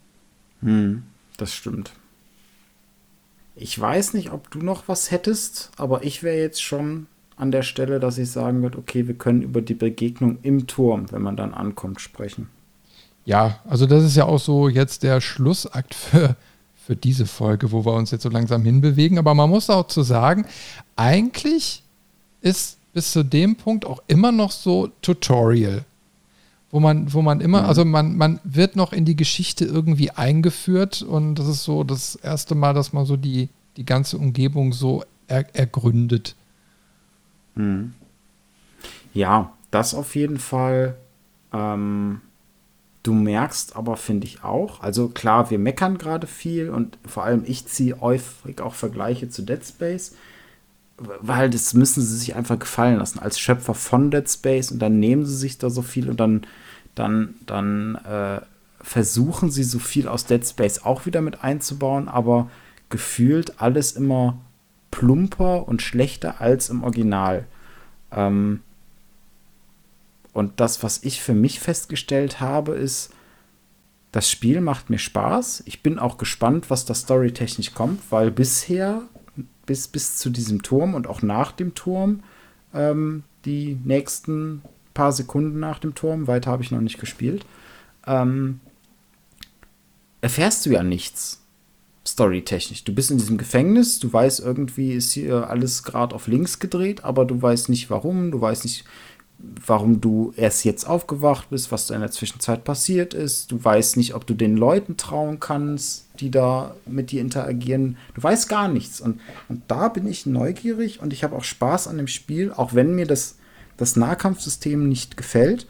[0.61, 1.03] Hm,
[1.37, 1.91] das stimmt.
[3.55, 7.07] Ich weiß nicht, ob du noch was hättest, aber ich wäre jetzt schon
[7.39, 11.11] an der Stelle, dass ich sagen würde, okay, wir können über die Begegnung im Turm,
[11.11, 12.49] wenn man dann ankommt, sprechen.
[13.25, 16.35] Ja, also das ist ja auch so jetzt der Schlussakt für,
[16.75, 19.17] für diese Folge, wo wir uns jetzt so langsam hinbewegen.
[19.17, 20.45] Aber man muss auch zu sagen,
[20.95, 21.83] eigentlich
[22.41, 25.85] ist bis zu dem Punkt auch immer noch so Tutorial
[26.71, 27.67] wo man, wo man immer, mhm.
[27.67, 32.15] also man, man wird noch in die Geschichte irgendwie eingeführt und das ist so das
[32.15, 36.35] erste Mal, dass man so die, die ganze Umgebung so er, ergründet.
[37.55, 37.93] Mhm.
[39.13, 40.95] Ja, das auf jeden Fall.
[41.51, 42.21] Ähm,
[43.03, 47.43] du merkst aber, finde ich auch, also klar, wir meckern gerade viel und vor allem
[47.45, 50.15] ich ziehe häufig auch Vergleiche zu Dead Space
[50.99, 54.99] weil das müssen sie sich einfach gefallen lassen als Schöpfer von Dead Space und dann
[54.99, 56.45] nehmen sie sich da so viel und dann,
[56.95, 58.41] dann, dann äh,
[58.81, 62.49] versuchen sie so viel aus Dead Space auch wieder mit einzubauen, aber
[62.89, 64.37] gefühlt alles immer
[64.91, 67.45] plumper und schlechter als im Original.
[68.11, 68.61] Ähm,
[70.33, 73.11] und das, was ich für mich festgestellt habe, ist,
[74.11, 75.63] das Spiel macht mir Spaß.
[75.65, 79.03] Ich bin auch gespannt, was da storytechnisch kommt, weil bisher
[79.65, 82.23] bis, bis zu diesem Turm und auch nach dem Turm
[82.73, 84.63] ähm, die nächsten
[84.93, 87.45] paar Sekunden nach dem Turm, weiter habe ich noch nicht gespielt,
[88.07, 88.59] ähm,
[90.21, 91.41] erfährst du ja nichts
[92.07, 92.83] storytechnisch.
[92.83, 97.03] Du bist in diesem Gefängnis, du weißt irgendwie, ist hier alles gerade auf links gedreht,
[97.03, 98.85] aber du weißt nicht warum, du weißt nicht,
[99.65, 103.51] warum du erst jetzt aufgewacht bist, was da in der Zwischenzeit passiert ist.
[103.51, 107.97] Du weißt nicht, ob du den Leuten trauen kannst, die da mit dir interagieren.
[108.15, 108.99] Du weißt gar nichts.
[108.99, 112.73] Und, und da bin ich neugierig und ich habe auch Spaß an dem Spiel, auch
[112.73, 113.37] wenn mir das,
[113.77, 115.67] das Nahkampfsystem nicht gefällt.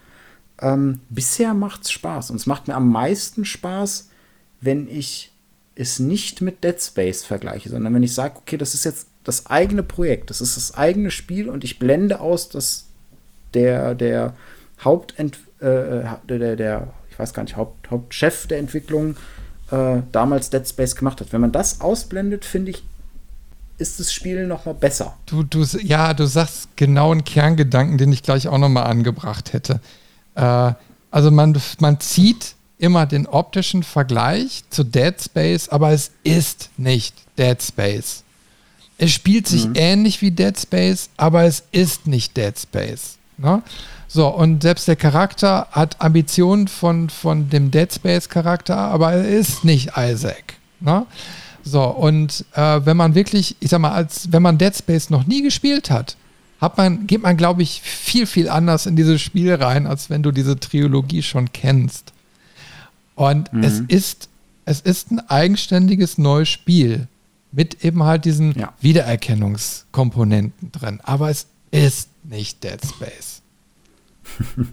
[0.62, 2.32] Ähm, bisher macht es Spaß.
[2.32, 4.10] Und es macht mir am meisten Spaß,
[4.62, 5.32] wenn ich
[5.80, 9.46] es nicht mit Dead Space vergleiche, sondern wenn ich sage, okay, das ist jetzt das
[9.46, 12.86] eigene Projekt, das ist das eigene Spiel und ich blende aus, dass
[13.54, 14.34] der, der
[14.84, 19.16] Hauptent, äh, der, der, ich weiß gar nicht, Haupt, Hauptchef der Entwicklung
[19.72, 21.32] äh, damals Dead Space gemacht hat.
[21.32, 22.84] Wenn man das ausblendet, finde ich,
[23.78, 25.16] ist das Spiel noch mal besser.
[25.28, 29.54] Du, du, ja, du sagst genau einen Kerngedanken, den ich gleich auch noch mal angebracht
[29.54, 29.80] hätte.
[30.36, 30.74] Äh,
[31.12, 37.14] also man, man zieht immer den optischen Vergleich zu Dead Space, aber es ist nicht
[37.38, 38.24] Dead Space.
[38.98, 39.74] Es spielt sich mhm.
[39.76, 43.18] ähnlich wie Dead Space, aber es ist nicht Dead Space.
[43.38, 43.62] Ne?
[44.08, 49.64] So, und selbst der Charakter hat Ambitionen von, von dem Dead Space-Charakter, aber er ist
[49.64, 50.56] nicht Isaac.
[50.80, 51.06] Ne?
[51.64, 55.28] So, und äh, wenn man wirklich, ich sag mal, als wenn man Dead Space noch
[55.28, 56.18] nie gespielt hat,
[56.60, 60.24] hat man, geht man, glaube ich, viel, viel anders in dieses Spiel rein, als wenn
[60.24, 62.12] du diese Trilogie schon kennst.
[63.20, 63.64] Und mhm.
[63.64, 64.30] es ist,
[64.64, 67.08] es ist ein eigenständiges neues Spiel.
[67.52, 68.74] mit eben halt diesen Ja.
[68.80, 71.00] Wiedererkennungskomponenten drin.
[71.04, 73.42] Aber es ist nicht Dead Space.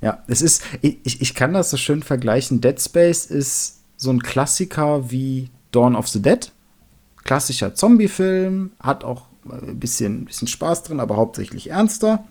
[0.00, 2.62] Ja, es ist, ich, ich- kann das so schön vergleichen.
[2.62, 6.50] Dead Space ist so ein Klassiker wie Dawn of the Dead.
[7.22, 12.24] Klassischer Zombie-Film, hat auch ein bisschen, bisschen Spaß drin, aber hauptsächlich ernster.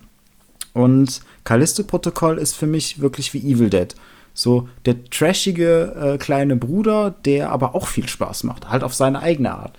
[0.74, 3.94] Und Callisto-Protokoll ist für mich wirklich wie Evil Dead.
[4.38, 9.22] So der trashige äh, kleine Bruder, der aber auch viel Spaß macht, halt auf seine
[9.22, 9.76] eigene Art.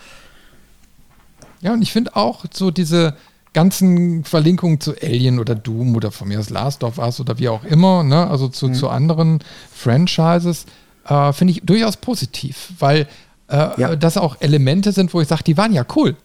[1.60, 3.14] Ja, und ich finde auch so diese
[3.52, 7.48] ganzen Verlinkungen zu Alien oder Doom oder von mir aus Last of Us oder wie
[7.48, 9.40] auch immer, ne, also zu, zu anderen
[9.72, 10.66] Franchises,
[11.06, 13.06] äh, finde ich durchaus positiv, weil
[13.48, 13.94] äh, Ja.
[13.96, 16.16] das auch Elemente sind, wo ich sage, die waren ja cool.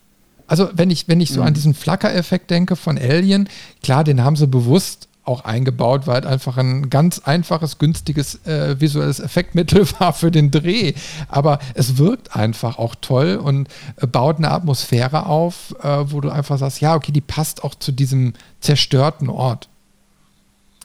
[0.47, 3.47] Also wenn ich, wenn ich so an diesen Flacker-Effekt denke von Alien,
[3.83, 8.79] klar, den haben sie bewusst auch eingebaut, weil halt einfach ein ganz einfaches, günstiges äh,
[8.79, 10.93] visuelles Effektmittel war für den Dreh.
[11.27, 13.67] Aber es wirkt einfach auch toll und
[13.97, 17.75] äh, baut eine Atmosphäre auf, äh, wo du einfach sagst, ja, okay, die passt auch
[17.75, 19.69] zu diesem zerstörten Ort.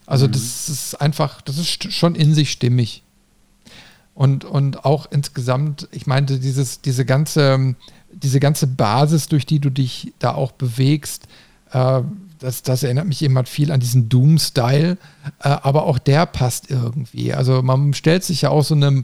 [0.04, 3.02] Also das ist einfach, das ist st- schon in sich stimmig.
[4.14, 7.74] Und, und auch insgesamt, ich meinte, dieses, diese, ganze,
[8.12, 11.26] diese ganze Basis, durch die du dich da auch bewegst,
[11.72, 12.02] äh,
[12.38, 14.98] das, das erinnert mich eben halt viel an diesen Doom-Style,
[15.40, 17.32] äh, aber auch der passt irgendwie.
[17.32, 19.02] Also man stellt sich ja auch so eine,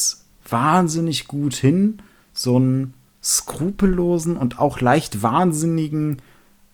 [0.47, 1.97] wahnsinnig gut hin,
[2.33, 6.21] so einen skrupellosen und auch leicht wahnsinnigen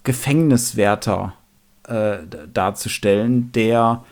[0.03, 1.33] Gefängniswärter
[1.87, 2.17] äh,
[2.53, 4.03] darzustellen, der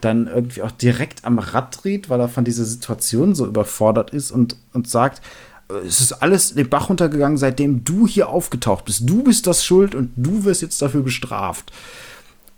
[0.00, 4.30] dann irgendwie auch direkt am Rad dreht, weil er von dieser Situation so überfordert ist
[4.30, 5.20] und, und sagt,
[5.68, 9.08] es ist alles den Bach runtergegangen, seitdem du hier aufgetaucht bist.
[9.08, 11.72] Du bist das schuld und du wirst jetzt dafür bestraft.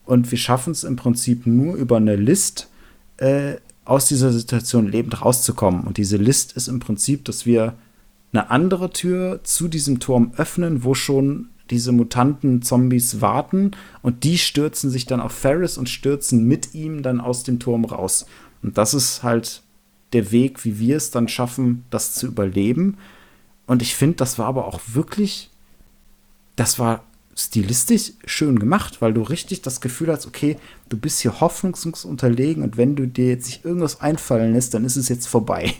[0.04, 2.68] Und wir schaffen es im Prinzip nur über eine List,
[3.18, 5.84] äh, aus dieser Situation lebend rauszukommen.
[5.84, 7.74] Und diese List ist im Prinzip, dass wir
[8.32, 14.38] eine andere Tür zu diesem Turm öffnen, wo schon diese mutanten Zombies warten und die
[14.38, 18.26] stürzen sich dann auf Ferris und stürzen mit ihm dann aus dem Turm raus.
[18.62, 19.62] Und das ist halt
[20.12, 22.96] der Weg, wie wir es dann schaffen, das zu überleben.
[23.66, 25.50] Und ich finde, das war aber auch wirklich,
[26.54, 27.04] das war
[27.34, 30.56] stilistisch schön gemacht, weil du richtig das Gefühl hast, okay,
[30.88, 34.84] du bist hier hoffnungslos unterlegen und wenn du dir jetzt nicht irgendwas einfallen lässt, dann
[34.84, 35.74] ist es jetzt vorbei.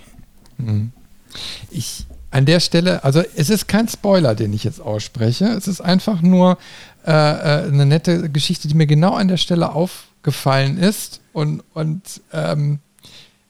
[1.71, 5.47] Ich an der Stelle, also es ist kein Spoiler, den ich jetzt ausspreche.
[5.47, 6.59] Es ist einfach nur
[7.07, 11.21] äh, äh, eine nette Geschichte, die mir genau an der Stelle aufgefallen ist.
[11.33, 12.81] Und, und ähm,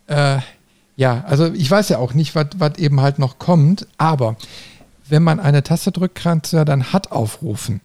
[0.07, 0.39] äh,
[0.97, 4.37] ja, also ich weiß ja auch nicht, was eben halt noch kommt, aber
[5.09, 7.81] wenn man eine Taste drückt, kannst du ja dann HUD aufrufen.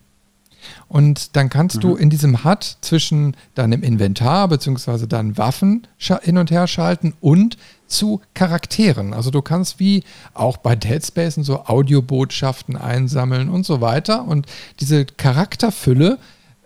[0.88, 1.82] Und dann kannst mhm.
[1.82, 5.08] du in diesem HUD zwischen deinem Inventar bzw.
[5.08, 7.58] deinen Waffen hin und her schalten und
[7.88, 9.14] zu Charakteren.
[9.14, 10.04] Also du kannst wie
[10.34, 14.26] auch bei Dead Space so Audiobotschaften einsammeln und so weiter.
[14.26, 14.46] Und
[14.80, 16.18] diese Charakterfülle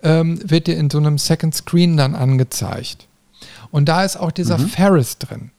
[0.02, 3.06] ähm, wird dir in so einem Second Screen dann angezeigt.
[3.70, 4.68] Und da ist auch dieser mhm.
[4.68, 5.50] Ferris drin.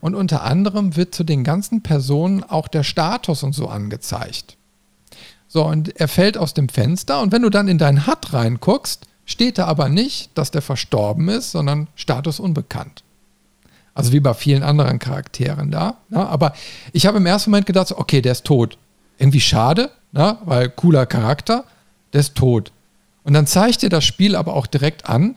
[0.00, 4.56] Und unter anderem wird zu den ganzen Personen auch der Status und so angezeigt.
[5.48, 9.06] So, und er fällt aus dem Fenster und wenn du dann in deinen HUD reinguckst,
[9.24, 13.02] steht da aber nicht, dass der verstorben ist, sondern Status unbekannt.
[13.94, 15.96] Also wie bei vielen anderen Charakteren da.
[16.08, 16.26] Ne?
[16.26, 16.54] aber
[16.92, 18.78] ich habe im ersten Moment gedacht, okay, der ist tot.
[19.18, 20.38] Irgendwie schade, ne?
[20.44, 21.64] weil cooler Charakter,
[22.12, 22.70] der ist tot.
[23.24, 25.34] Und dann zeigt dir das Spiel aber auch direkt an,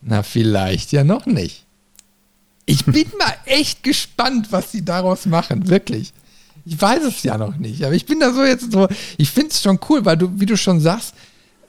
[0.00, 1.64] na, vielleicht ja noch nicht.
[2.64, 6.12] Ich bin mal echt gespannt, was sie daraus machen, wirklich.
[6.64, 8.86] Ich weiß es ja noch nicht, aber ich bin da so jetzt so,
[9.18, 11.14] ich finde es schon cool, weil du, wie du schon sagst,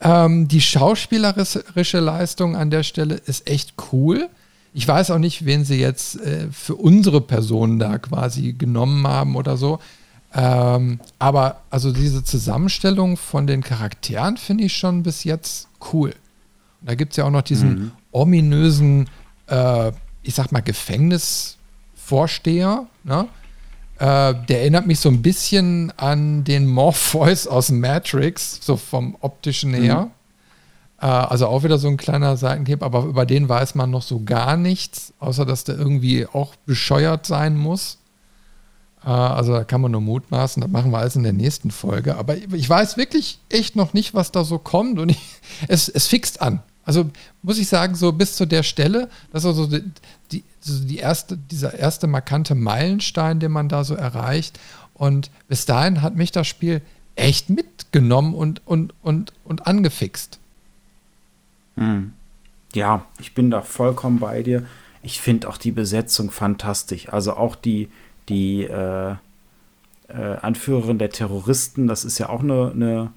[0.00, 4.28] ähm, die schauspielerische Leistung an der Stelle ist echt cool.
[4.72, 9.34] Ich weiß auch nicht, wen sie jetzt äh, für unsere Person da quasi genommen haben
[9.34, 9.80] oder so.
[10.34, 16.10] Ähm, aber also diese Zusammenstellung von den Charakteren finde ich schon bis jetzt cool.
[16.80, 17.92] Und da gibt es ja auch noch diesen mhm.
[18.10, 19.08] ominösen,
[19.46, 19.92] äh,
[20.24, 23.28] ich sag mal, Gefängnisvorsteher, ne?
[23.98, 29.70] Äh, der erinnert mich so ein bisschen an den Morpheus aus Matrix, so vom optischen
[29.70, 29.82] mhm.
[29.82, 30.10] her.
[31.00, 34.24] Äh, also auch wieder so ein kleiner Seitenhieb, aber über den weiß man noch so
[34.24, 37.98] gar nichts, außer dass der irgendwie auch bescheuert sein muss.
[39.04, 42.16] Äh, also da kann man nur mutmaßen, das machen wir alles in der nächsten Folge.
[42.16, 45.20] Aber ich weiß wirklich echt noch nicht, was da so kommt und ich,
[45.68, 46.62] es, es fixt an.
[46.84, 47.10] Also
[47.42, 49.82] muss ich sagen, so bis zu der Stelle, das ist also die,
[50.32, 54.58] die, die erste, dieser erste markante Meilenstein, den man da so erreicht.
[54.94, 56.82] Und bis dahin hat mich das Spiel
[57.16, 60.38] echt mitgenommen und, und, und, und angefixt.
[61.76, 62.12] Hm.
[62.74, 64.66] Ja, ich bin da vollkommen bei dir.
[65.02, 67.08] Ich finde auch die Besetzung fantastisch.
[67.08, 67.88] Also auch die,
[68.28, 69.14] die äh,
[70.08, 73.12] äh, Anführerin der Terroristen, das ist ja auch eine, eine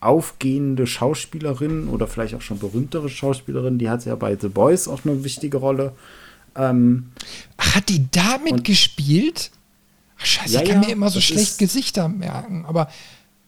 [0.00, 5.04] aufgehende Schauspielerin oder vielleicht auch schon berühmtere Schauspielerin, die hat ja bei The Boys auch
[5.04, 5.92] eine wichtige Rolle.
[6.56, 7.12] Ähm,
[7.58, 9.50] Ach, hat die damit gespielt?
[10.18, 12.90] Ach, scheiße, ja, ich kann ja, mir immer so schlecht Gesichter merken, aber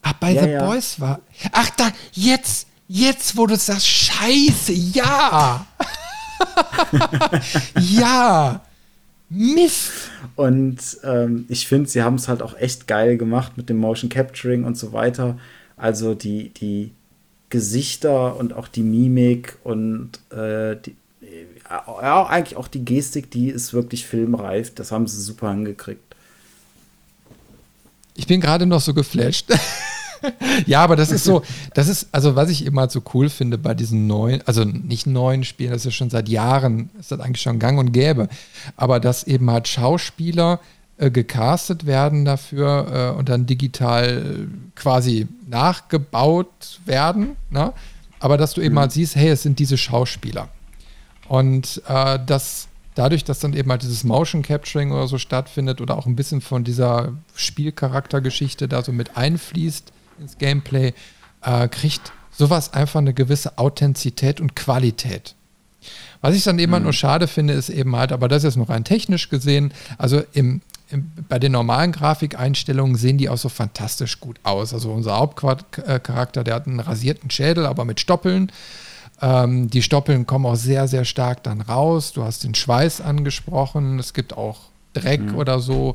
[0.03, 1.20] ach, bei ja, The Boys war.
[1.53, 5.66] Ach, da, jetzt, jetzt, wo du sagst, scheiße, ja!
[7.78, 8.61] ja!
[9.30, 9.90] Mist!
[10.36, 14.11] Und ähm, ich finde, sie haben es halt auch echt geil gemacht mit dem Motion
[14.11, 15.38] Capturing und so weiter.
[15.83, 16.93] Also die, die
[17.51, 20.95] Gesichter und auch die Mimik und äh, die,
[21.68, 24.72] ja, eigentlich auch die Gestik, die ist wirklich filmreif.
[24.72, 26.14] Das haben sie super hingekriegt.
[28.14, 29.53] Ich bin gerade noch so geflasht.
[30.66, 31.43] ja, aber das ist so,
[31.74, 35.43] das ist, also was ich immer so cool finde bei diesen neuen, also nicht neuen
[35.43, 38.28] Spielen, das ist schon seit Jahren, ist das eigentlich schon gang und gäbe,
[38.76, 40.61] aber dass eben halt Schauspieler
[41.03, 44.46] äh, gecastet werden dafür äh, und dann digital
[44.76, 47.72] quasi nachgebaut werden, ne?
[48.20, 48.80] aber dass du eben mhm.
[48.80, 50.48] halt siehst, hey, es sind diese Schauspieler.
[51.26, 55.98] Und äh, das dadurch, dass dann eben halt dieses Motion Capturing oder so stattfindet oder
[55.98, 60.92] auch ein bisschen von dieser Spielcharaktergeschichte da so mit einfließt ins Gameplay,
[61.42, 65.34] äh, kriegt sowas einfach eine gewisse Authentizität und Qualität.
[66.20, 66.86] Was ich dann eben halt mhm.
[66.86, 70.61] nur schade finde, ist eben halt, aber das ist noch rein technisch gesehen, also im,
[71.28, 74.74] bei den normalen Grafikeinstellungen sehen die auch so fantastisch gut aus.
[74.74, 78.53] Also unser Hauptcharakter, der hat einen rasierten Schädel, aber mit Stoppeln.
[79.20, 82.12] Ähm, die Stoppeln kommen auch sehr, sehr stark dann raus.
[82.12, 83.99] Du hast den Schweiß angesprochen.
[83.99, 84.61] Es gibt auch
[84.93, 85.36] Dreck mhm.
[85.36, 85.95] oder so,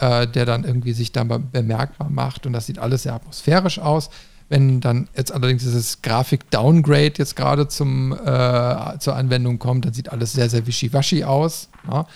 [0.00, 2.46] äh, der dann irgendwie sich dann bemerkbar macht.
[2.46, 4.10] Und das sieht alles sehr atmosphärisch aus.
[4.48, 10.12] Wenn dann jetzt allerdings dieses Grafik-Downgrade jetzt gerade zum, äh, zur Anwendung kommt, dann sieht
[10.12, 11.68] alles sehr, sehr wischiwaschi aus.
[11.90, 12.06] Ja?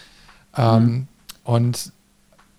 [0.57, 1.09] Ähm, mhm.
[1.45, 1.93] Und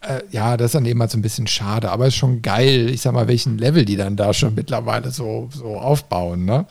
[0.01, 2.89] äh, ja, das ist dann eben halt so ein bisschen schade, aber ist schon geil,
[2.89, 6.65] ich sag mal, welchen Level die dann da schon mittlerweile so, so aufbauen, ne?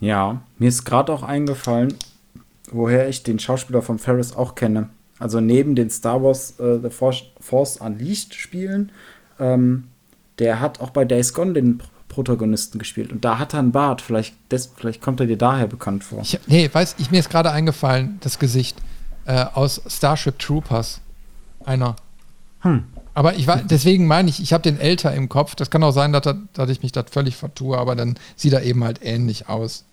[0.00, 1.94] Ja, mir ist gerade auch eingefallen,
[2.70, 4.90] woher ich den Schauspieler von Ferris auch kenne.
[5.18, 8.92] Also neben den Star Wars uh, The Force, Force Unleashed Spielen,
[9.38, 9.84] ähm,
[10.38, 13.12] der hat auch bei Days Gone den Protagonisten gespielt.
[13.12, 14.02] Und da hat er einen Bart.
[14.02, 16.20] Vielleicht, des, vielleicht kommt er dir daher bekannt vor.
[16.22, 18.76] Ich, nee, weiß ich, mir ist gerade eingefallen, das Gesicht
[19.24, 21.00] äh, aus Starship Troopers.
[21.64, 21.96] Einer.
[22.64, 22.84] Hm.
[23.14, 25.54] Aber ich war, deswegen meine ich, ich habe den älter im Kopf.
[25.54, 28.62] Das kann auch sein, dass, dass ich mich da völlig vertue, aber dann sieht er
[28.64, 29.84] eben halt ähnlich aus.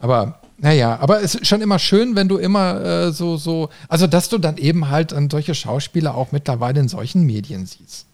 [0.00, 4.06] Aber naja, aber es ist schon immer schön, wenn du immer äh, so, so, also
[4.06, 8.06] dass du dann eben halt an solche Schauspieler auch mittlerweile in solchen Medien siehst.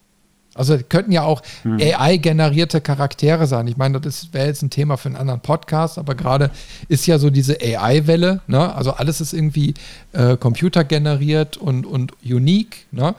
[0.54, 1.78] Also könnten ja auch hm.
[1.80, 3.66] AI-generierte Charaktere sein.
[3.68, 6.50] Ich meine, das wäre jetzt ein Thema für einen anderen Podcast, aber gerade
[6.88, 8.74] ist ja so diese AI-Welle, ne?
[8.74, 9.74] Also alles ist irgendwie
[10.12, 13.14] äh, computergeneriert und, und unique, ne?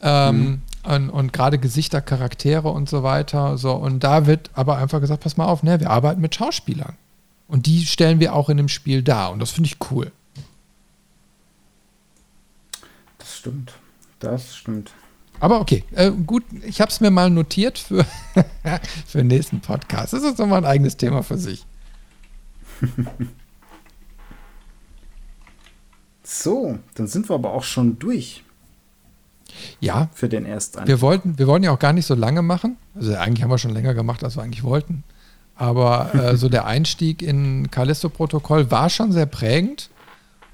[0.00, 0.62] Ähm, hm.
[0.82, 3.58] Und, und gerade Gesichter, Charaktere und so weiter.
[3.58, 6.94] So, und da wird aber einfach gesagt, pass mal auf, ne, wir arbeiten mit Schauspielern.
[7.48, 9.32] Und die stellen wir auch in dem Spiel dar.
[9.32, 10.10] Und das finde ich cool.
[13.18, 13.74] Das stimmt.
[14.20, 14.92] Das stimmt.
[15.40, 18.04] Aber okay, äh, gut, ich habe es mir mal notiert für,
[19.06, 20.12] für den nächsten Podcast.
[20.12, 21.66] Das ist nochmal ein eigenes Thema für sich.
[26.22, 28.44] so, dann sind wir aber auch schon durch.
[29.80, 30.08] Ja.
[30.12, 30.86] Für den ersten.
[30.86, 32.76] Wir wollten, wir wollten ja auch gar nicht so lange machen.
[32.94, 35.04] Also eigentlich haben wir schon länger gemacht, als wir eigentlich wollten.
[35.56, 39.90] Aber äh, so der Einstieg in Callisto-Protokoll war schon sehr prägend.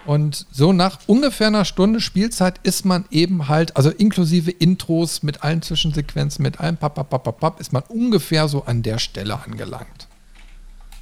[0.06, 5.42] Und so nach ungefähr einer Stunde Spielzeit ist man eben halt, also inklusive Intros mit
[5.42, 9.42] allen Zwischensequenzen, mit allem papp, papp, papp, papp, ist man ungefähr so an der Stelle
[9.42, 10.06] angelangt.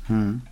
[0.06, 0.42] Hm.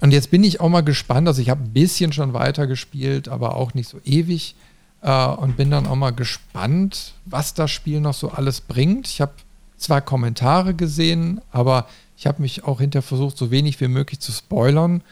[0.00, 3.28] Und jetzt bin ich auch mal gespannt, also ich habe ein bisschen schon weiter gespielt,
[3.28, 4.56] aber auch nicht so ewig.
[5.04, 9.06] Äh, und bin dann auch mal gespannt, was das Spiel noch so alles bringt.
[9.06, 9.32] Ich habe
[9.76, 11.86] zwar Kommentare gesehen, aber
[12.16, 15.02] ich habe mich auch hinterher versucht, so wenig wie möglich zu spoilern.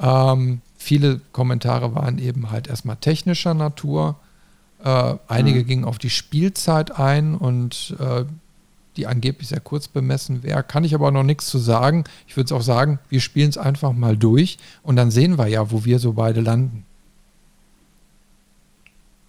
[0.00, 4.16] Ähm, viele Kommentare waren eben halt erstmal technischer Natur.
[4.84, 5.66] Äh, einige mhm.
[5.66, 8.24] gingen auf die Spielzeit ein und äh,
[8.96, 10.62] die angeblich sehr kurz bemessen wäre.
[10.62, 12.04] Kann ich aber noch nichts zu sagen.
[12.28, 15.48] Ich würde es auch sagen, wir spielen es einfach mal durch und dann sehen wir
[15.48, 16.84] ja, wo wir so beide landen.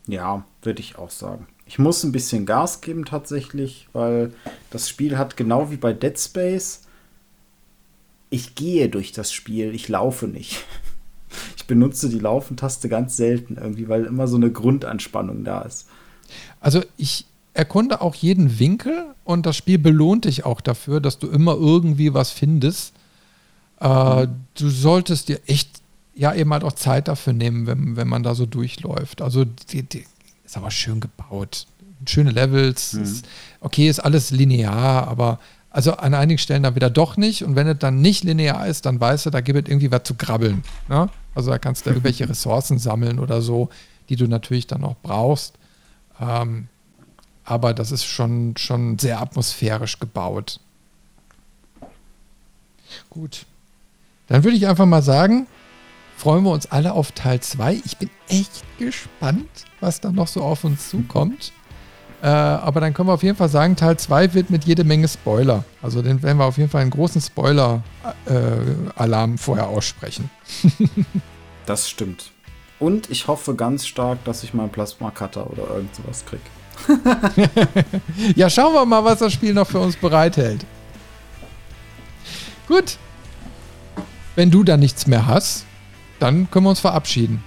[0.08, 1.47] Ja, würde ich auch sagen.
[1.66, 4.34] Ich muss ein bisschen Gas geben tatsächlich, weil
[4.70, 6.82] das Spiel hat genau wie bei Dead Space.
[8.30, 10.64] Ich gehe durch das Spiel, ich laufe nicht.
[11.58, 15.88] Ich benutze die Laufentaste ganz selten irgendwie, weil immer so eine Grundanspannung da ist.
[16.60, 21.28] Also ich erkunde auch jeden Winkel und das Spiel belohnt dich auch dafür, dass du
[21.28, 22.94] immer irgendwie was findest.
[23.80, 24.36] Äh, mhm.
[24.56, 25.70] Du solltest dir echt
[26.16, 29.22] ja eben halt auch Zeit dafür nehmen, wenn, wenn man da so durchläuft.
[29.22, 30.06] Also die, die
[30.46, 31.68] ist aber schön gebaut.
[32.08, 32.94] Schöne Levels.
[32.94, 33.04] Mhm.
[33.04, 33.26] Ist,
[33.60, 35.40] okay, ist alles linear, aber
[35.76, 37.44] also an einigen Stellen dann wieder doch nicht.
[37.44, 40.04] Und wenn es dann nicht linear ist, dann weißt du, da gibt es irgendwie was
[40.04, 40.64] zu grabbeln.
[40.88, 41.10] Ne?
[41.36, 43.68] Also da kannst du irgendwelche Ressourcen sammeln oder so,
[44.08, 45.56] die du natürlich dann auch brauchst.
[46.22, 46.70] Ähm,
[47.44, 50.62] aber das ist schon, schon sehr atmosphärisch gebaut.
[53.10, 53.46] Gut.
[54.28, 55.46] Dann würde ich einfach mal sagen,
[56.16, 57.82] freuen wir uns alle auf Teil 2.
[57.84, 59.50] Ich bin echt gespannt,
[59.82, 61.52] was da noch so auf uns zukommt.
[62.26, 65.08] Äh, aber dann können wir auf jeden Fall sagen, Teil 2 wird mit jede Menge
[65.08, 65.64] Spoiler.
[65.84, 70.32] Also den werden wir auf jeden Fall einen großen Spoiler-Alarm äh, vorher aussprechen.
[71.68, 72.32] das stimmt.
[72.80, 76.42] Und ich hoffe ganz stark, dass ich mal Plasma-Cutter oder irgend sowas kriege.
[78.36, 80.66] ja, schauen wir mal, was das Spiel noch für uns bereithält.
[82.68, 82.98] Gut.
[84.34, 85.68] Wenn du da nichts mehr hast,
[86.18, 87.44] dann können wir uns verabschieden.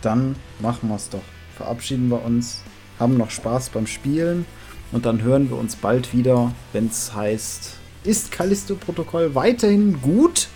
[0.00, 1.20] Dann machen wir es doch.
[1.58, 2.62] Verabschieden wir uns,
[3.00, 4.44] haben noch Spaß beim Spielen
[4.92, 7.72] und dann hören wir uns bald wieder, wenn es heißt,
[8.04, 10.48] ist Callisto-Protokoll weiterhin gut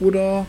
[0.00, 0.46] oder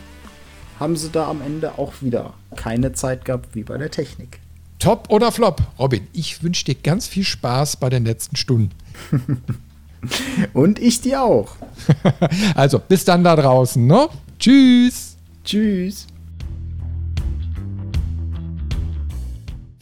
[0.80, 4.40] haben sie da am Ende auch wieder keine Zeit gehabt wie bei der Technik?
[4.78, 5.62] Top oder Flop?
[5.78, 8.70] Robin, ich wünsche dir ganz viel Spaß bei den letzten Stunden.
[10.52, 11.56] und ich dir auch.
[12.54, 14.08] also, bis dann da draußen, ne?
[14.38, 15.16] Tschüss.
[15.44, 16.06] Tschüss.